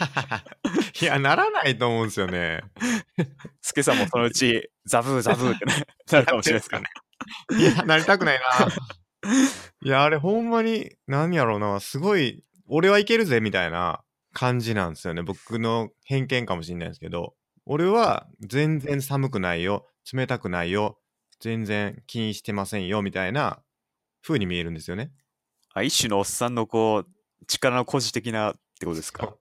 [1.00, 2.62] いや、ならないと思うんですよね。
[3.62, 6.88] スケさんもそのうち、ザブーザブーってね、 なるかもしれないですからね。
[7.58, 8.68] いや、 なりたくないな。
[9.82, 14.02] いや、あれほんまに、何やろうな、すごい、俺はいけるぜみたいな
[14.32, 15.22] 感じなんですよね。
[15.22, 20.98] 僕の偏見かもしれないですけど、俺は全然寒くないよ、冷たくないよ、
[21.40, 23.62] 全然気にしてませんよ、みたいな
[24.22, 25.12] 風に見えるんですよね。
[25.74, 29.34] あ一種のおっさんのこう、力の誇示的なってことですか？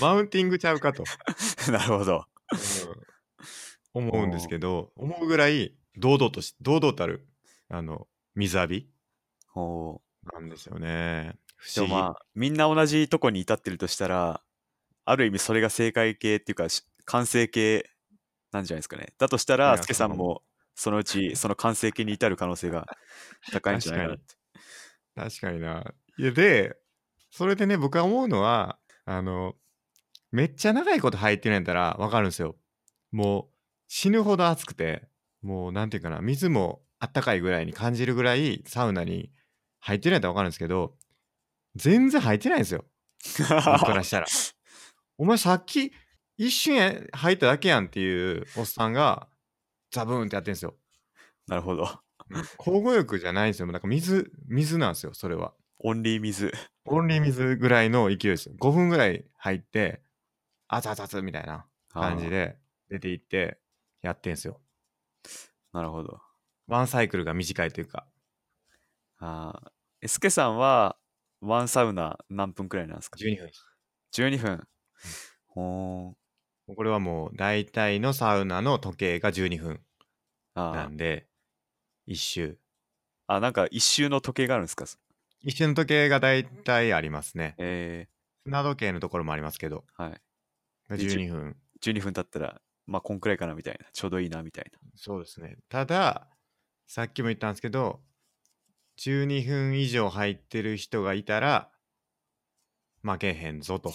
[0.00, 1.04] マウンティングちゃうかと、
[1.70, 2.24] なるほど。
[2.52, 2.54] う
[2.92, 3.06] ん
[3.94, 7.26] 思うんですけど、思うぐらい堂々とし、堂々たる、
[7.68, 8.90] あの、水浴び
[9.54, 10.00] お
[10.32, 11.36] なんですよね。
[11.56, 12.02] 不でも思議。
[12.02, 14.42] まあ、みんな同じとこに至ってるとしたら、
[15.04, 17.88] ある意味それが正解系っていうか、し完成形
[18.52, 19.14] なんじゃないですかね。
[19.18, 20.42] だとしたいら、やスケさんも
[20.74, 22.86] そのうちその完成形に至る可能性が
[23.52, 24.34] 高いんじゃないかなって。
[25.14, 25.94] 確かにな。
[26.18, 26.76] いや、で、
[27.30, 29.54] それでね、僕は思うのは、あの、
[30.32, 32.56] めっちゃ長いこと入ってるんやったらわかるんですよ。
[33.12, 33.54] もう
[33.88, 35.08] 死ぬほど暑くて、
[35.46, 39.30] もうなんていうかな、水もあったかいぐらいに感じるぐらいサウナに
[39.78, 40.94] 入ってるんやったらわかるんですけど、
[41.76, 42.84] 全然入ってないんですよ。
[43.38, 44.26] 僕からしたら。
[45.18, 45.92] お前さっき
[46.36, 49.28] 一瞬や入っただけやんっていうおっさんが
[49.92, 50.76] ザブーンってやってるんですよ。
[51.46, 52.00] なるほど。
[52.58, 53.66] 交互浴じゃないんですよ。
[53.68, 55.54] なんか水、水なんですよ、それは。
[55.78, 56.52] オンリー水。
[56.86, 58.56] オンリー水ぐらいの勢いですよ。
[58.58, 60.02] 5分ぐらい入って、
[60.66, 62.58] 熱々熱々みたいな感じで
[62.90, 63.60] 出ていって
[64.02, 64.60] やってんすよ。
[65.72, 66.20] なるほど。
[66.66, 68.06] ワンサイクルが短いというか。
[69.18, 69.70] あー
[70.02, 70.96] えスケさんは、
[71.40, 73.50] ワンサウナ何分くらいなんですか？12分。
[74.12, 74.68] 12分。
[75.48, 79.80] ほーこれはもう大体のサウナの時計が12分
[80.54, 81.28] あーなんで、
[82.06, 82.58] 一周。
[83.28, 84.84] あ、なんか一周の時計があるんですか？
[85.42, 87.54] 一周の時計が大体ありますね。
[87.58, 88.08] え
[88.44, 90.20] 砂時計のところもありますけど、ー、はい。
[90.88, 91.56] がでじゅ12分。
[91.82, 93.86] 12分経ったら、まあ、こんくらいかなみたいな。
[93.92, 94.78] ちょうどいいなみたいな。
[94.94, 95.56] そうですね。
[95.68, 96.28] ただ、
[96.86, 98.00] さっきも言ったんですけど、
[98.98, 101.70] 12分以上入ってる人がいたら、
[103.02, 103.92] 負けへんぞと。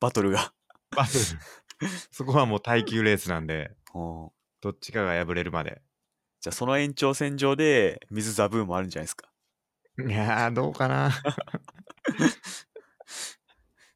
[0.00, 0.52] バトルが。
[0.96, 1.18] バトル
[2.12, 3.70] そこはもう耐久レースなんで、
[4.60, 5.82] どっちかが敗れるまで。
[6.40, 9.30] じゃあ、その延長線上で、水ザブーもあるんじゃないですか。
[9.98, 11.10] いやー、どうかな。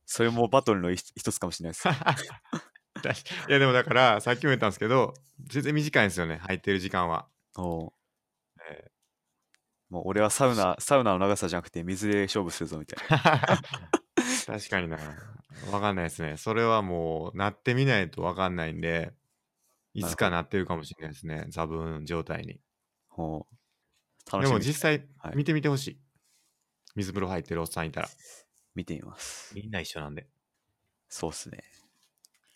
[0.06, 1.88] それもバトルの一一つかもしれないです。
[3.48, 7.28] いや、でもだから、さっきも言ったんですけど、全然短いんですよね、入ってる時間は。
[7.56, 7.92] おー
[8.70, 8.90] え
[9.90, 13.60] もう俺はサウナ、サウナの長さじゃなくて水で勝負するぞみたいな。
[14.46, 14.98] 確かにな。
[15.70, 16.36] わかんないですね。
[16.36, 19.14] それはもう、なってみないとわかんないんで、
[19.92, 22.60] いつかなってるかもしれないですね、ザブーン状態に。
[23.08, 23.54] ほう
[24.30, 26.00] 楽でも実際はい見てみてほしい。
[26.96, 28.08] 水風呂入ってるおっさんいたら。
[28.74, 29.54] 見てみます。
[29.54, 30.26] みんな一緒なんで。
[31.08, 31.62] そうっすね。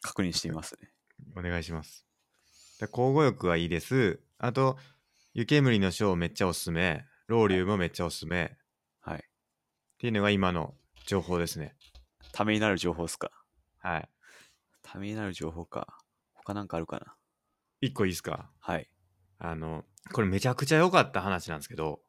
[0.01, 0.91] 確認してみますね。
[1.37, 2.07] お願いします。
[2.81, 4.21] で交互浴はいいです。
[4.39, 4.79] あと、
[5.35, 7.05] 湯煙のショーめっちゃおすすめ。
[7.27, 8.45] ロウリュもめっちゃおすすめ。
[8.45, 8.49] っ
[9.01, 9.25] はい。
[9.99, 10.75] ていうのが今の
[11.07, 11.77] 情報ですね。
[12.33, 13.31] ためになる情報ですか？
[13.79, 14.09] はい。
[14.83, 15.99] ためになる情報か。
[16.35, 17.15] 他なんかあるかな？
[17.81, 18.51] 一個いいですか？
[18.61, 18.89] はい。
[19.39, 22.01] あの、これめちゃくちゃ良かった話なんですけど、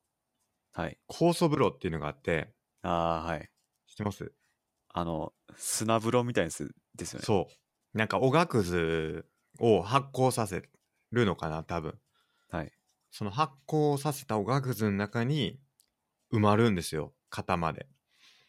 [0.73, 0.99] はい。
[1.09, 3.49] 酵素風呂っていうのがあって、ああ、はい。
[3.87, 4.31] 知ってます？
[4.93, 7.25] あの、砂風呂みたいなやつですよね。
[7.25, 7.53] そう。
[7.93, 9.25] なんかおがくず
[9.59, 10.63] を発酵させ
[11.11, 11.99] るのかな、多分。
[12.49, 12.71] はい。
[13.11, 15.59] その発酵させたおがくずの中に
[16.31, 17.87] 埋まるんですよ、肩まで。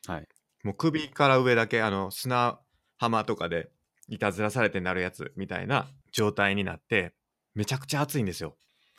[0.06, 0.28] はい。
[0.62, 2.60] もう首から上だけあの砂
[2.98, 3.70] 浜とかで
[4.08, 7.14] いたずらされてなるやつみたいな状態になって
[7.54, 8.56] めちゃくちゃ暑いんですよ。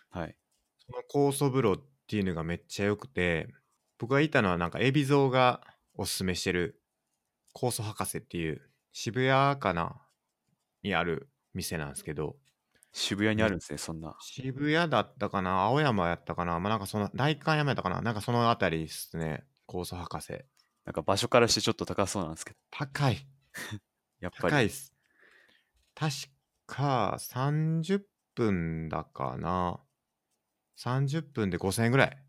[0.10, 0.36] はい。
[0.80, 3.48] その酵素風呂っていうのがめっちゃ良くて
[4.00, 5.62] 僕がいたのはなんか海老蔵が
[5.94, 6.82] おすすめしてる
[7.54, 8.62] 酵素博士っていう
[8.92, 10.02] 渋谷かな？
[10.84, 12.36] にある店なんですけど
[12.94, 14.16] 渋谷にあるんですね、そんな。
[14.20, 20.34] 渋谷だったかな青山やったかなまあなんかその代官山やったかななんかそのあたりですね酵素博士
[20.86, 22.58] なんか場所からしてちょっと高そうなんですけど。
[22.72, 23.26] 高い
[24.20, 24.52] やっぱり。
[24.52, 24.94] 高いです。
[25.96, 26.16] 確
[26.66, 28.02] か30
[28.36, 29.80] 分だかな。
[30.78, 32.26] 30分で5000円ぐらい。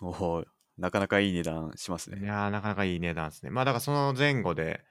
[0.00, 0.44] おお
[0.76, 2.20] なかなかいい値段しますね。
[2.20, 3.50] いやー、なかなかいい値段ですね。
[3.50, 4.84] まあだからその前後で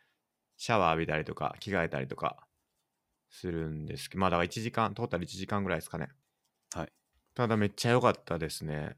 [0.57, 2.46] シャワー浴びたりとか着替えたりとか
[3.29, 6.09] するんですけど、まあだから1時間、トータル1時間ぐらいですかね。
[6.73, 6.91] はい。
[7.33, 8.97] ただめっちゃ良かったですね。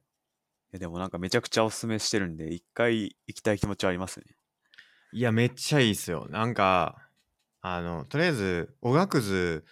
[0.71, 4.25] いやでもなんかめちゃくちゃおすすめしてるんで、一回行きたい気持ちはありますね。
[5.11, 6.27] いや、めっちゃいいっすよ。
[6.29, 7.09] なんか、
[7.61, 9.65] あの、とりあえず、おがくず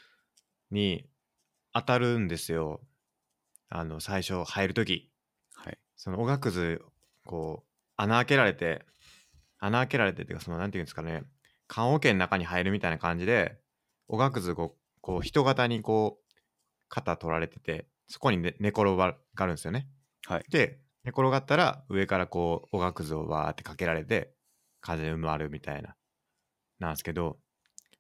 [0.71, 1.07] に
[1.73, 2.81] 当たるんですよ。
[3.69, 5.11] あの、最初入るとき。
[5.53, 5.77] はい。
[5.95, 6.81] そのおがくず、
[7.25, 8.85] こう、穴開けられて、
[9.59, 11.23] 穴開けられてっていうかそのなんていうんですかね
[11.67, 13.57] 棺桶の中に入るみたいな感じで
[14.07, 16.35] おがくずこうこう人型にこう
[16.89, 19.87] 肩取られててそこに、ね、寝転がるんですよね。
[20.25, 24.33] はいで寝転がったら上からこうおがくずをわーってかけられて
[24.81, 25.95] 風埋まるみたいな
[26.79, 27.37] なんですけど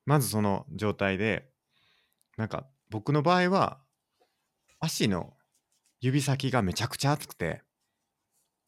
[0.05, 1.49] まずその状態で
[2.37, 3.79] なんか僕の場合は
[4.79, 5.33] 足の
[6.01, 7.61] 指先がめちゃくちゃ熱くて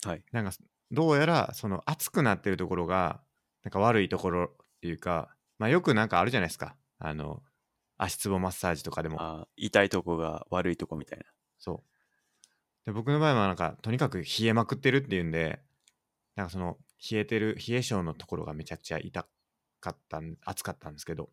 [0.06, 0.24] はい。
[0.32, 0.52] なんか
[0.92, 3.22] どうやらその熱くなってるところが
[3.64, 4.48] なんか悪いところっ
[4.82, 7.42] ていうかまあよくなんかあるじゃないですかあの
[7.98, 9.48] 足つぼマッサージとかでも。
[9.58, 11.26] 痛いとこが悪いとこみたいな。
[11.58, 12.86] そう。
[12.86, 15.60] で僕の場合はなんかとにかく冷えまくってるっていうんで
[16.36, 16.78] なんかその
[17.12, 19.28] 冷えてる冷え性のところがめちゃくちゃ痛
[19.82, 21.30] かったん熱かったんですけど。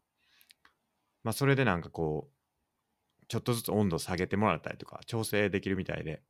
[1.22, 6.22] まあそれでなんかこうちょっとずつ温度下げてもらったりとか調整できるみたいで。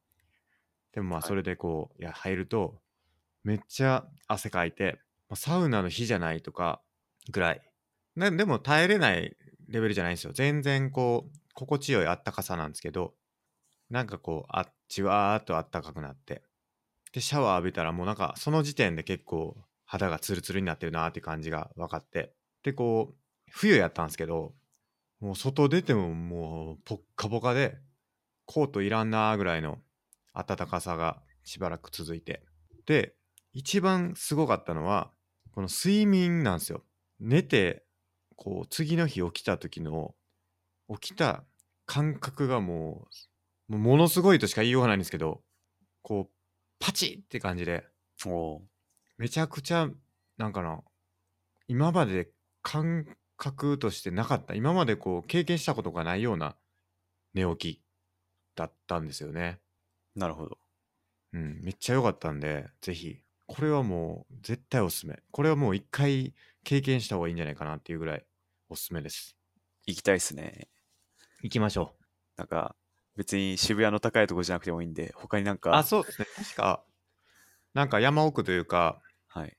[0.92, 1.28] でもまあはい。
[1.28, 2.78] それでこう、い、や入ると
[3.44, 6.80] めっちゃ汗かいて、まあ、サウナの日じゃないとか
[7.30, 7.62] ぐらい
[8.16, 9.36] なでも耐えれない
[9.68, 10.32] レベルじゃないんですよ。
[10.32, 13.14] 全然こう心地よいあったかさなんですけど
[13.90, 16.42] なんかこうあっちわーっとあったかくなって。
[17.12, 22.32] でシャワー浴びたらもうなんかその時点で結構肌がツルツルになってるなーって感じが分かって。
[22.62, 23.14] でこう
[23.50, 24.54] 冬やったんですけど
[25.20, 27.78] もう外出てももうポッカポカで
[28.44, 29.78] コートいらんなーぐらいの
[30.34, 32.42] 暖かさがしばらく続いて。
[32.86, 33.14] で
[33.52, 35.10] 一番すごかったのは
[35.52, 36.84] この睡眠なんですよ。
[37.18, 37.85] 寝て
[38.36, 40.14] こう次の日起きた時の
[40.88, 41.44] 起きた
[41.86, 43.06] 感覚がも
[43.68, 45.42] うものすごいとしか言いようがないんですけど
[46.02, 46.32] こう
[46.78, 47.84] パチッって感じで
[49.18, 49.88] めちゃくちゃ
[50.36, 50.80] なんかな
[51.68, 52.28] 今まで
[52.62, 53.06] 感
[53.36, 56.56] 覚としてなかった今までこう経験したことがないような
[57.34, 57.82] 寝起き
[58.54, 59.58] だったんですよね。
[60.14, 60.58] なるほど。
[61.32, 66.34] うん、めっちゃ良かったんでぜひこれはもう絶対おすすめこれはもう一回
[66.66, 68.26] 経験した方がいいんじゃないかなっていうぐらい
[68.68, 69.36] おすすめです
[69.86, 70.68] 行きたいっすね。
[71.42, 71.94] 行きましょ
[72.36, 72.76] なんか、
[73.16, 76.84] 別に渋谷の高いとこじゃなくてもいいんで、他になんうか、あそうですね確か
[77.74, 79.56] なんか山奥というかはい。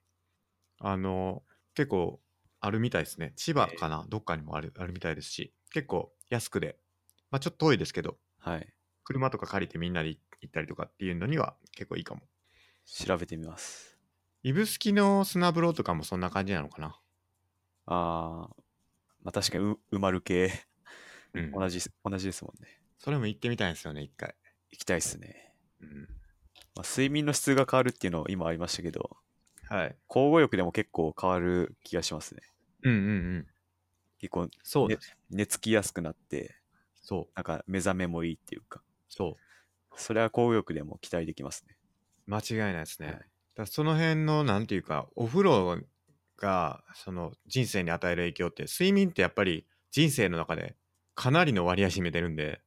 [0.80, 1.44] あの
[1.74, 2.22] 結構
[2.60, 6.78] あるみたいですね千葉かな、どっかにもあるあるみたいですし結構安くで
[7.32, 8.74] まあちょっと遠いですけどはい。
[9.04, 12.22] 車とか借りてみんなで行ったりとかっていうのには結構いいかも
[12.86, 13.97] 調べてみます。
[14.48, 16.98] 指宿の砂風呂とかもそんな感じなのかな？
[17.86, 18.62] あー、
[19.22, 20.54] まあ確かにう埋まる系、
[21.34, 21.52] うん。
[21.52, 22.80] 同じ、同じですもんね。
[22.98, 24.36] それも行ってみたいんですよね一回。
[24.72, 25.54] 行きたいっすね。
[25.82, 26.08] うん。
[26.76, 29.18] まあ、睡眠の質が変わるっていうの今ありましたけど、
[29.68, 29.98] はい。
[30.08, 32.42] 交互浴でも結構変わる気がしますね。
[32.84, 33.48] うんうんうん。
[34.20, 34.98] 結構そうね
[35.30, 36.56] 寝つきやすくなって、
[37.02, 37.34] そう。
[37.36, 39.94] なんか目覚めもいいっていうか、そう。
[39.98, 41.76] それは交互浴でも期待できますね。
[42.28, 43.08] 間違いないですね。
[43.08, 43.22] はい
[43.58, 45.78] だその辺のなんていうかお風呂
[46.38, 50.76] がその人生に与える影響って睡眠ってやっぱり人生の中で
[51.16, 52.62] かなりの割合占めてるんで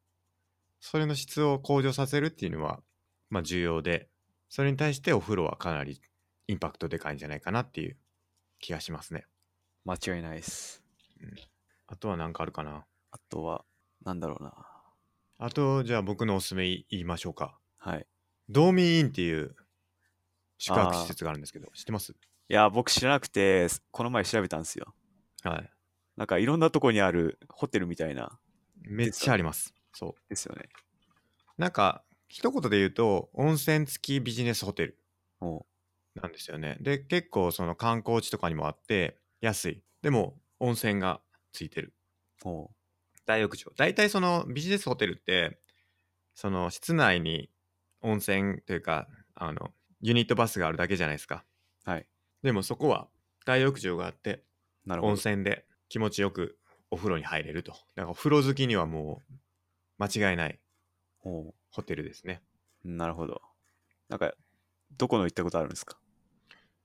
[0.80, 2.80] それの質を向上させるっていうのは
[3.28, 4.09] まあ重要で
[4.49, 6.01] それに対してお風呂はかなり
[6.49, 7.97] インパクトでかいんじゃないかなっていう
[8.59, 9.26] 気がしますね。
[9.84, 10.82] 間違いないです。
[11.86, 12.84] あとは何かあるかな？
[13.12, 13.64] あとは、
[14.05, 14.53] なんだろうな。
[15.38, 17.57] あとじゃあ僕のおすすめ言いましょうか。
[17.78, 18.07] はい。
[18.49, 19.55] ドーミーインっていう
[20.61, 22.13] 宿泊施設があるんですけど知ってます？
[22.13, 22.15] い
[22.49, 24.95] や、僕知らなくて、この前調べたんですよ。
[25.43, 25.71] はい。
[26.17, 28.39] なんかいろんなとこにあるホテルみたいな、
[28.83, 29.73] めっちゃあります。
[29.95, 30.15] そう。
[30.29, 30.69] ですよね。
[31.57, 34.99] なんか一言で言うと温泉付きビジネスホテル
[35.41, 35.65] お
[36.15, 36.77] なんですよね。
[36.81, 39.83] で結構その観光地とかにもあって安い。
[40.03, 41.21] でも温泉が
[41.53, 41.95] ついてる。
[42.45, 42.71] お
[43.27, 43.71] 大浴場。
[43.77, 45.59] 大体そのビジネスホテルって
[46.35, 47.49] その室内に
[48.03, 49.71] 温泉というかあの
[50.01, 51.45] ユニットバスがあるだけじゃないですか。
[51.85, 52.07] はい。
[52.43, 53.09] でもそこは
[53.45, 54.45] 大浴場があって
[54.85, 55.13] なるほど。
[55.13, 56.59] 温泉で気持ちよく
[56.91, 57.73] お風呂に入れると。
[57.73, 59.35] だから風呂好きにはもう
[59.99, 60.61] 間違いない
[61.25, 62.43] おホテルですね。
[62.85, 63.43] なるほど。
[64.09, 64.35] なんか、
[64.99, 65.99] どこの行ったことあるんですか？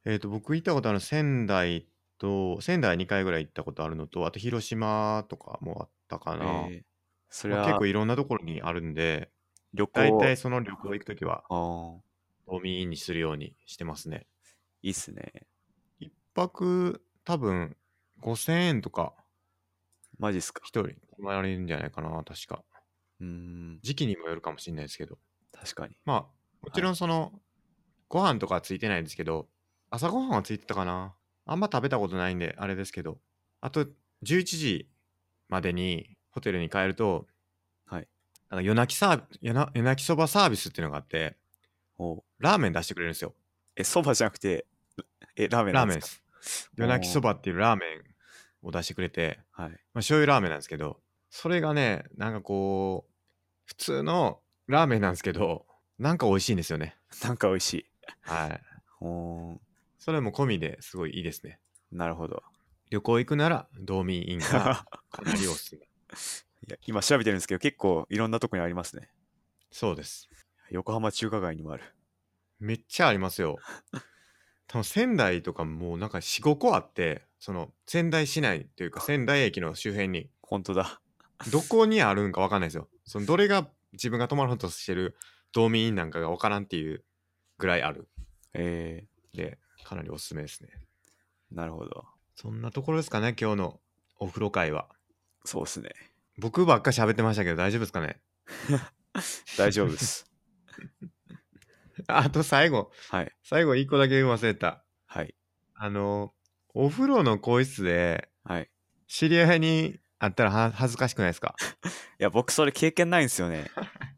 [0.05, 1.87] えっ、と、僕行ったことある仙台
[2.17, 6.73] と、仙台2回ぐらい行ったことあるのと、あと広島とかもあったかな。
[6.73, 6.85] えー
[7.29, 9.31] それはまあ結構いろんなところにあるんで、
[9.73, 11.45] 旅行、大体その旅行行くときは、
[12.47, 14.27] ドーミにするようにしてますね。
[14.81, 15.47] いいっすね。
[15.99, 17.75] 一泊多分
[18.21, 19.13] 5000円とか
[20.17, 20.61] マジっすか？
[20.63, 22.63] 一人泊まれるんじゃないかな、確か。
[23.19, 25.17] うーん、時期にもよるかもしれないですけど。
[25.51, 25.97] 確かに。
[26.05, 26.19] まあ、
[26.61, 27.41] もちろんその、
[28.07, 29.49] ご飯とかはついてないですけど、
[29.89, 31.15] 朝ごはんはついてたかな。
[31.45, 33.19] あんま食べたことないんで、あれですけど、
[33.61, 33.85] あと
[34.23, 34.89] 11時
[35.47, 37.27] までにホテルに帰ると、
[37.85, 38.07] はい。
[38.49, 41.37] なんか夜泣きサービ夜な夜泣きそばサービスっていうのがあって、
[41.97, 43.33] おラーメン出してくれるんですよ。
[43.75, 44.67] え、そばじゃなくて、
[45.35, 46.23] え、ラーメンラーメンでです
[46.77, 49.69] 夜泣きそばっていうラーメンを出してくれて、はい。
[49.69, 53.11] まあ、醤油ラーメンなんですけど、それがね、なんかこう、
[53.65, 55.65] 普通のラーメンなんですけど、
[55.97, 56.95] なんか美味しいんですよね。
[57.23, 57.85] なんか美味しい。
[58.21, 58.61] はい。
[59.01, 59.57] おー
[59.97, 61.59] それも込みですごいいいですね。
[61.91, 62.43] なるほど。
[62.91, 65.81] 旅行行くなら、道民インがかなりおすすめ。
[66.67, 69.09] いや今調べてるんですけど、結構いろんなとこにありますね。
[69.71, 70.29] そうです。
[70.69, 71.83] 横浜中華街にもある。
[72.59, 73.57] めっちゃありますよ。
[74.67, 81.01] 多分仙台とかもうなんか4、5個あって、その仙台市内というか仙台駅の周辺に、本当だ。
[81.51, 82.89] どこにあるんかわかんないですよ。
[83.05, 85.15] そのどれが自分が泊まろうとしてる
[85.51, 87.03] 道民なんかがわからんっていう
[87.57, 88.07] ぐらいある。
[88.53, 90.69] えで、かなりおすすめですね。
[91.53, 92.05] ー、なるほど。
[92.35, 93.79] そんなところですかね、今日の
[94.19, 94.87] お風呂会は。
[95.43, 95.91] そうっすね。
[96.37, 98.19] 僕ばっか喋ってましたけど大丈夫ですかね？
[99.57, 100.29] 大丈夫です。
[102.07, 103.31] あと最後、はい。
[103.43, 104.83] 最後一個だけ忘れた。
[105.05, 105.35] はい。
[105.75, 106.33] あの、
[106.73, 108.63] お風呂の更衣室ではい。
[108.63, 108.67] い
[109.07, 111.55] 知り合いに会ったらは恥ずかしくないですか？
[112.17, 113.69] や、僕それ経験ないんですよね。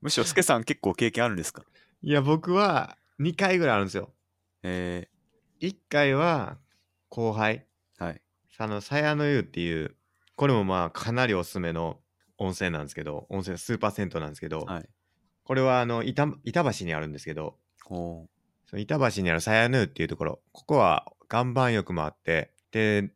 [0.00, 1.64] むしろ、スケさん結構経験あるんですか？
[2.02, 4.14] いや、僕は2回ぐらいあるんですよ。
[4.62, 5.08] え
[5.60, 6.58] 1回は
[7.08, 8.22] 後輩、ー、はい。
[8.58, 9.96] あの、鞘の湯っていう、
[10.36, 12.00] これもまあかなりおすすめの
[12.38, 14.88] 温泉なんですけど、温泉スーパー銭湯なんですけど、はい。
[15.48, 17.56] これはあの板板橋にあるんですけど、
[18.66, 23.10] その板橋にある鞘の湯っていうところ、ここは岩盤浴もあって、で、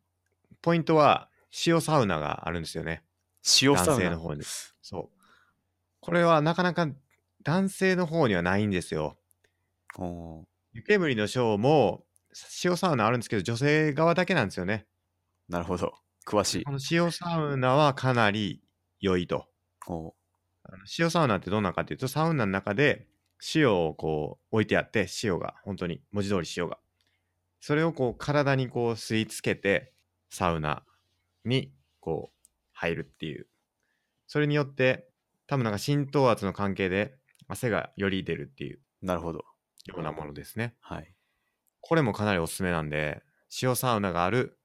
[0.63, 1.29] ポイントは
[1.67, 3.03] 塩サウナがあるんですよね。
[3.61, 3.91] 塩サウナ。
[3.93, 4.41] 男性の方に。
[4.81, 5.21] そう。
[5.99, 6.87] これはなかなか
[7.43, 9.15] 男性の方にはないんですよ。
[10.73, 12.03] 湯煙のショーも
[12.65, 14.87] 塩サウナあるんですけど、女性側だけなんですよね。
[15.49, 15.93] なるほど。
[16.25, 16.71] 詳しいこ。
[16.71, 18.63] の塩サウナはかなり
[18.99, 19.45] 良いと。
[19.85, 20.13] おーあの
[20.97, 23.07] 塩サウナってどんなかっていうと、サウナの中で
[23.55, 26.77] 塩をこう置いてあって、塩が、本当に文字通り塩が。
[27.59, 29.93] それをこう体にこう吸い付けて、
[30.29, 30.83] サウナ
[31.45, 33.47] にこう入るっていう。
[34.27, 35.07] それによって、
[35.47, 37.15] 多分なんか浸透圧の関係で
[37.47, 39.43] 汗がより出るっていうなるほど。
[39.85, 40.75] ようなものですね。
[40.79, 41.13] はい。
[41.81, 43.21] これもかなりおすすめなんで、
[43.61, 44.57] 塩サウナがある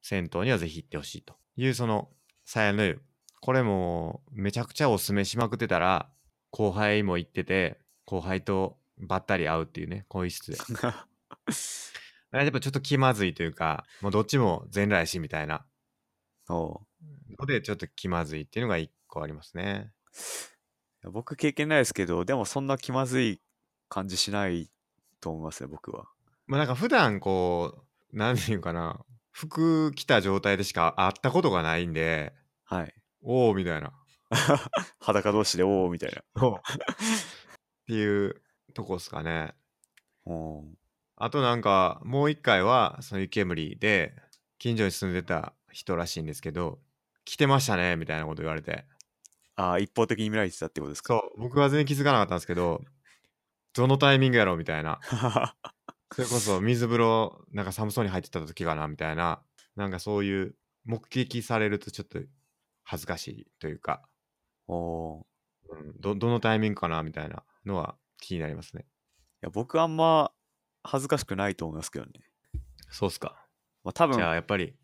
[0.00, 2.08] 銭湯にはぜひ行ってほしいという、その、
[2.44, 3.02] 鞘の湯。
[3.44, 6.08] これもめちゃくちゃおすすめしまくってたら、
[6.50, 10.56] 後輩も行ってて、後輩とばったり会うっていうね、更衣室で。
[12.32, 15.66] やっぱちょっと気まずいというか、もうどっちも全裸やしみたいな
[16.48, 16.80] お
[17.38, 19.92] ので、ちょっと気まずいっていうのが一個ありますね。
[21.04, 23.42] ー僕経験ないですけど、でもそんな気まずい
[23.90, 24.70] 感じしない
[25.20, 26.08] と思いますね、僕は。
[26.46, 32.32] まあなんか普段こう、なんていうかな、服着た状態でしか会ったことがないんで、
[32.64, 32.94] はい。
[33.24, 33.92] おおみたいな。
[35.00, 36.20] 裸同士でおおみたいな。
[36.20, 36.22] っ
[37.86, 38.42] ていう
[38.74, 39.54] とこっすかね。
[41.16, 44.14] あとなんかもう一回はその湯煙で
[44.58, 46.80] 近所に住んでた人らしいんですけど
[47.24, 48.86] 来てましたねみたいなこと言われて
[49.56, 51.14] ああ、一方的に見られてたってことですか？
[51.14, 52.82] そう僕は全然気づかなかったんですけど
[53.74, 55.00] どのタイミングやろみたいな
[56.12, 59.42] それこそ水風呂なんか寒そうに入ってた時かなみたいな
[59.76, 62.18] なんかそういう目撃されるとちょっと
[62.84, 64.02] 恥ずかしいというか、
[64.68, 65.22] おう
[65.76, 68.86] ん、どどのタイミングかなみたいなのは気になりますね。
[69.44, 70.32] や、僕あんま
[70.82, 72.12] 恥ずかしくないと思いますけどね。
[72.90, 73.46] そうっすか。
[73.84, 74.16] まあ多分。
[74.16, 74.74] じゃ、あやっぱり。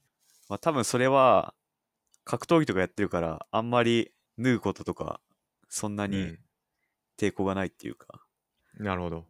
[0.49, 1.55] まあ多分それは
[2.25, 5.21] 格闘技とかやってるから、あんまり脱ぐこととか、
[5.69, 6.39] そんなにうん。
[7.19, 8.25] 抵抗がないっていうか、
[8.79, 9.27] なるほど。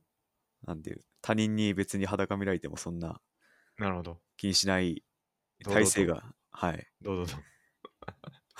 [0.64, 3.20] なんていう、他人に別に裸見られてもそんな
[3.78, 4.20] なるほど。
[4.36, 5.02] 気にしない
[5.64, 6.86] 体制が、はい。
[7.02, 7.42] どうぞどうぞ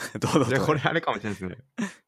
[0.19, 1.59] どうだじゃあこれあれかもしれないですね。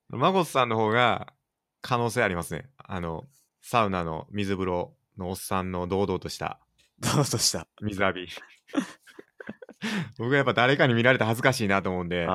[0.08, 1.32] マゴスさんの方が
[1.80, 2.70] 可能性ありますね。
[2.76, 3.26] あの、
[3.60, 6.60] サウナの水風呂のおっさんの堂々とした
[6.98, 7.66] どうとした。
[7.80, 8.28] 水浴び。
[10.18, 12.26] 僕はやっぱ誰かに見られて恥ずかしいなと思うんで、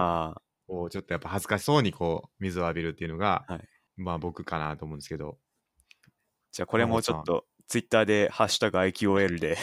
[0.68, 5.38] こうちょっとやっぱ恥ずかしそうにこう水を浴びるっていうのが、はいまあ僕かなと思うんですけど、
[6.52, 9.58] じゃあこれもちょっとツイッターでハッシュタグ IQOL で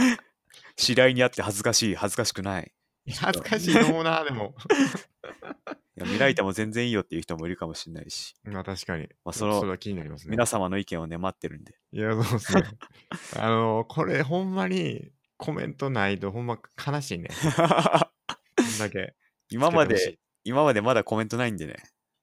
[0.76, 2.72] 次第にあって恥ずかしい、恥ずかしくない。
[3.12, 4.54] 恥ずかしいと思うな、でも。
[5.96, 9.08] いや見られても全然いいよっていう人もいるかもしれないし、まあ確かに。
[9.24, 10.30] まあそのそれは気になりますね。
[10.30, 11.74] 皆様の意見をね、待ってるんで。
[11.92, 12.62] いや、そうですね。
[13.36, 17.30] あの、これほんまにコメントないとほんま悲しいね。
[18.56, 19.14] こんだけ。
[19.50, 21.76] 今までつけてほしい、今までまだコメントないんでね。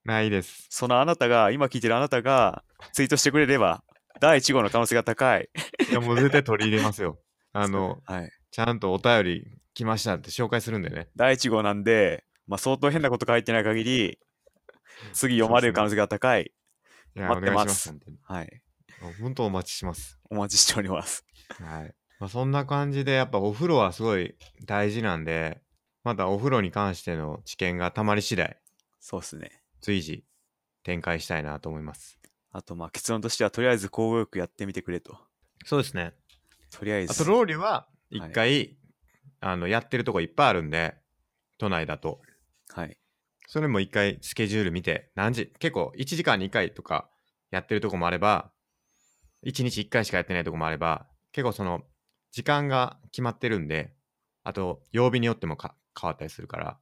[0.05, 0.67] ないです。
[0.69, 2.63] そのあなたが、今聞いてるあなたが
[2.93, 3.83] ツイートしてくれれば、
[4.21, 5.49] 第1号の可能性が高い。
[5.89, 7.19] いや、もう絶対取り入れますよ。
[7.51, 8.31] あの、はい。
[8.51, 11.09] ちゃんとお便り来ましたって紹介するんでね。
[11.15, 14.19] 第1号なんで、まあ、相当変なこと書いてない限り、
[15.13, 16.51] 次読まれる可能性が高い。
[17.15, 18.61] いや、待ってますはい。
[19.19, 20.17] 本当お待ちします。
[20.29, 21.25] お待ちしております。
[21.59, 21.95] はい。
[22.19, 25.61] まあ、そんな感じで、やっぱお風呂はすごい大事なんで、
[26.03, 28.57] またお風呂に関しての知見がたまり次第、
[28.99, 29.61] そうですね。
[29.81, 30.23] 随時
[30.83, 32.17] 展開したいなと思います。
[32.51, 35.17] あと、まあ結論としては、とりあえず交互浴やってみてくれと。
[35.65, 36.13] そうですね。
[36.71, 37.11] とりあえず。
[37.11, 38.77] あと、ロウリュは一回、
[39.39, 40.95] あの、やってるとこいっぱいあるんで、
[41.57, 42.21] 都内だと。
[42.69, 42.97] はい。
[43.47, 47.09] それも一回スケジュール見て、何時、結構1時間に1回とか
[47.51, 48.51] やってるとこもあれば、
[49.45, 51.83] 1日1回しかやってないとこもあれば、結構その、
[52.31, 53.93] 時間が決まってるんで、
[54.43, 56.79] あと、曜日によってもか変わったりするから、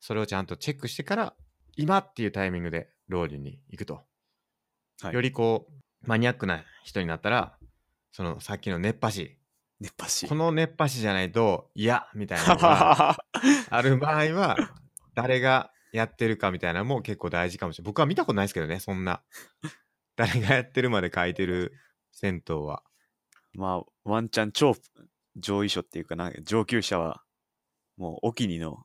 [0.00, 1.34] それをちゃんとチェックしてから、
[1.76, 3.94] 今っていうタイミングでロウリュに行くと。
[5.00, 5.72] はいよりこう、
[6.08, 7.56] マニアックな人になったら、
[8.10, 9.37] そのさっきの熱波師、
[9.80, 10.28] 熱波師。
[10.28, 13.16] この熱波師じゃないと嫌みたいなのが
[13.70, 14.56] ある場合は、
[15.14, 17.86] 誰がやってるかみたいなのも結構大事かもしれない。
[17.86, 19.22] 僕は見たことないですけどね、そんな。
[20.16, 21.72] 誰がやってるまで書いてる
[22.12, 22.82] 銭湯は。
[23.54, 24.74] まあ、ワンチャン超
[25.36, 27.22] 上位者っていうかな、上級者は、
[27.96, 28.84] もうお気にの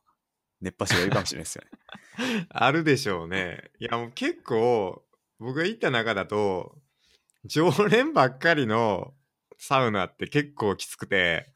[0.60, 2.46] 熱波師がいるかもしれないですよね。
[2.50, 3.70] あるでしょうね。
[3.78, 5.04] いやもう結構、
[5.38, 6.78] 僕が行った中だと、
[7.44, 9.14] 常連ばっかりの
[9.66, 11.46] サウナって結構きつくて、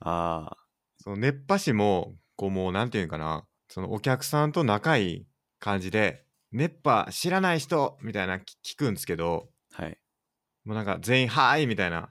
[0.00, 0.56] ああ、
[0.98, 5.26] その熱波師も、こうもうなんていうんかな、そのお客さんと仲いい
[5.60, 9.98] 感じで、熱波知らない人みたいな聞聞くんですけど、はい。
[10.64, 12.10] もうなんか全員はーいみたいな、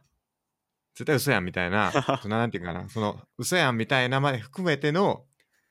[0.95, 1.91] 絶対嘘やんみたいな、
[2.23, 5.27] そのなんていうかな、その嘘やんみたいなまで含めての、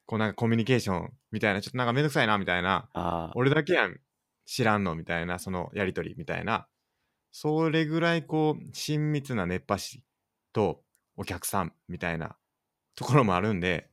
[0.07, 4.01] こうなんかコミュニケーションみたいな、ちょっとなんかめんどくさいなみたいな、ああ、俺だけやん。
[4.45, 6.69] 知らんのみたいな、そのやりとりみたいな、
[7.33, 10.05] それぐらいこう親密な熱波師
[10.53, 10.83] と
[11.17, 12.37] お客さんみたいな
[12.95, 13.91] ところもあるんで、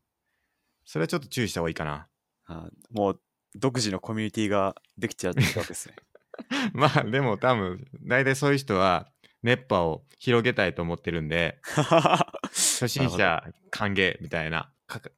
[0.85, 2.07] それはちょっと注意した方がいいかな。
[2.45, 3.21] ああもう
[3.55, 5.95] 独自のコミュニティができちゃってるわけですね。
[6.73, 9.09] まあでも多分、大体そういう人は
[9.41, 11.59] 熱波を広げたいと思ってるんで、
[12.43, 14.71] 初心者歓迎みたいな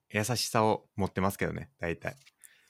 [0.10, 2.16] 優しさを持ってますけどね、大体。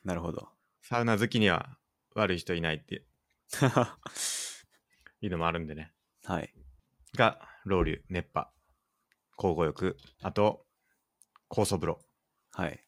[0.04, 0.50] なるほど。
[0.82, 1.78] サウナ好きには
[2.16, 3.06] 悪い人いないっていう
[5.30, 5.92] のもあるんでね。
[6.26, 6.54] はい。
[7.16, 8.50] が、ロウリュ、熱波、
[9.38, 10.66] 交互浴、あと、
[11.50, 12.00] 酵素風呂、
[12.54, 12.80] はい。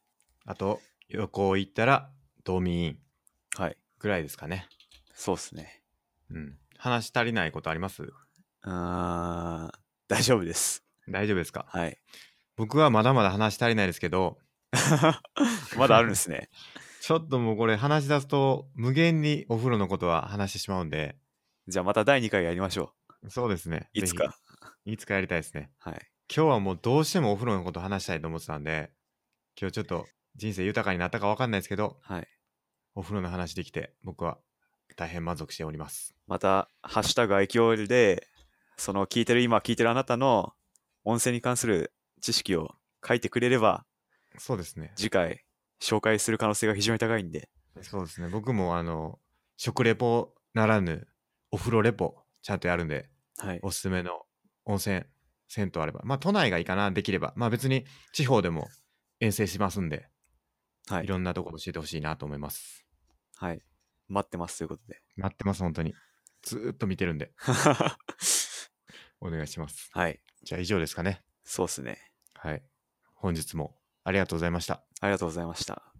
[0.45, 2.09] あと、横行ったら、
[2.43, 2.99] ドーミーイン
[3.57, 3.77] はい。
[3.99, 4.67] ぐらいですかね。
[5.13, 5.84] そうっすね。
[6.29, 6.57] うん。
[6.77, 8.03] 話し足りないことあります？
[8.63, 9.77] あー
[10.07, 10.84] 大丈夫です。
[11.07, 11.65] 大丈夫ですか？
[11.69, 11.97] はい。
[12.55, 14.38] 僕はまだまだ話し足りないですけど、
[15.77, 16.49] まだあるんですね。
[17.01, 21.17] ちょっともうこれ話し出すと無限にお風呂のことは話してしまうんで、
[21.68, 22.93] じゃあまた第2回やりましょ
[23.30, 23.88] そうですね。
[23.95, 23.99] う。
[23.99, 24.36] いつか。
[24.86, 25.72] いつかやりたいですね。
[25.80, 25.93] はい。
[26.36, 28.91] 今日はもうどうしてもお風呂のこと話したいと思ってたんで、
[29.59, 30.05] 今日ちょっと
[30.36, 32.28] 人生豊かになったかわかんないですけど、はい。
[32.95, 34.38] お風呂の話できて僕は
[34.95, 36.14] 大変満足しております。
[36.28, 38.28] また、ハッシュタグ IQOL で、
[38.76, 40.53] その聞いてる、今聞いてるあなたの
[41.05, 42.76] 温泉に関する知識を
[43.07, 43.86] 書いてくれれば、
[44.38, 44.91] そうですね。
[44.95, 45.45] 次回
[45.82, 47.49] 紹介する可能性が非常に高いんで、
[47.82, 48.28] そうですね。
[48.28, 49.20] 僕もあの、
[49.55, 51.07] 食レポならぬ
[51.54, 53.60] お風呂レポちゃんとやるんで、はい。
[53.62, 54.24] おすすめの
[54.66, 55.04] 温泉、
[55.47, 56.01] 銭湯あれば。
[56.04, 57.32] まあ都内がいいかな、できれば。
[57.36, 58.68] まあ別に地方でも
[59.20, 60.08] 遠征しますんで、、
[60.88, 61.08] はいい。
[61.08, 62.84] ろんなとこ教えてほしいなと思います。
[63.36, 63.62] はい。
[64.08, 64.99] 待ってますということで。
[65.16, 65.93] 待ってます、本当に。
[66.41, 67.32] ずーっと見てるんで、
[69.22, 69.91] お願いします。
[69.93, 70.20] はい。
[70.43, 71.24] じゃあ以上ですかね。
[71.43, 71.99] そうっすね。
[72.34, 72.64] はい。
[73.14, 74.84] 本日もありがとうございました。
[75.01, 75.92] ありがとうございました。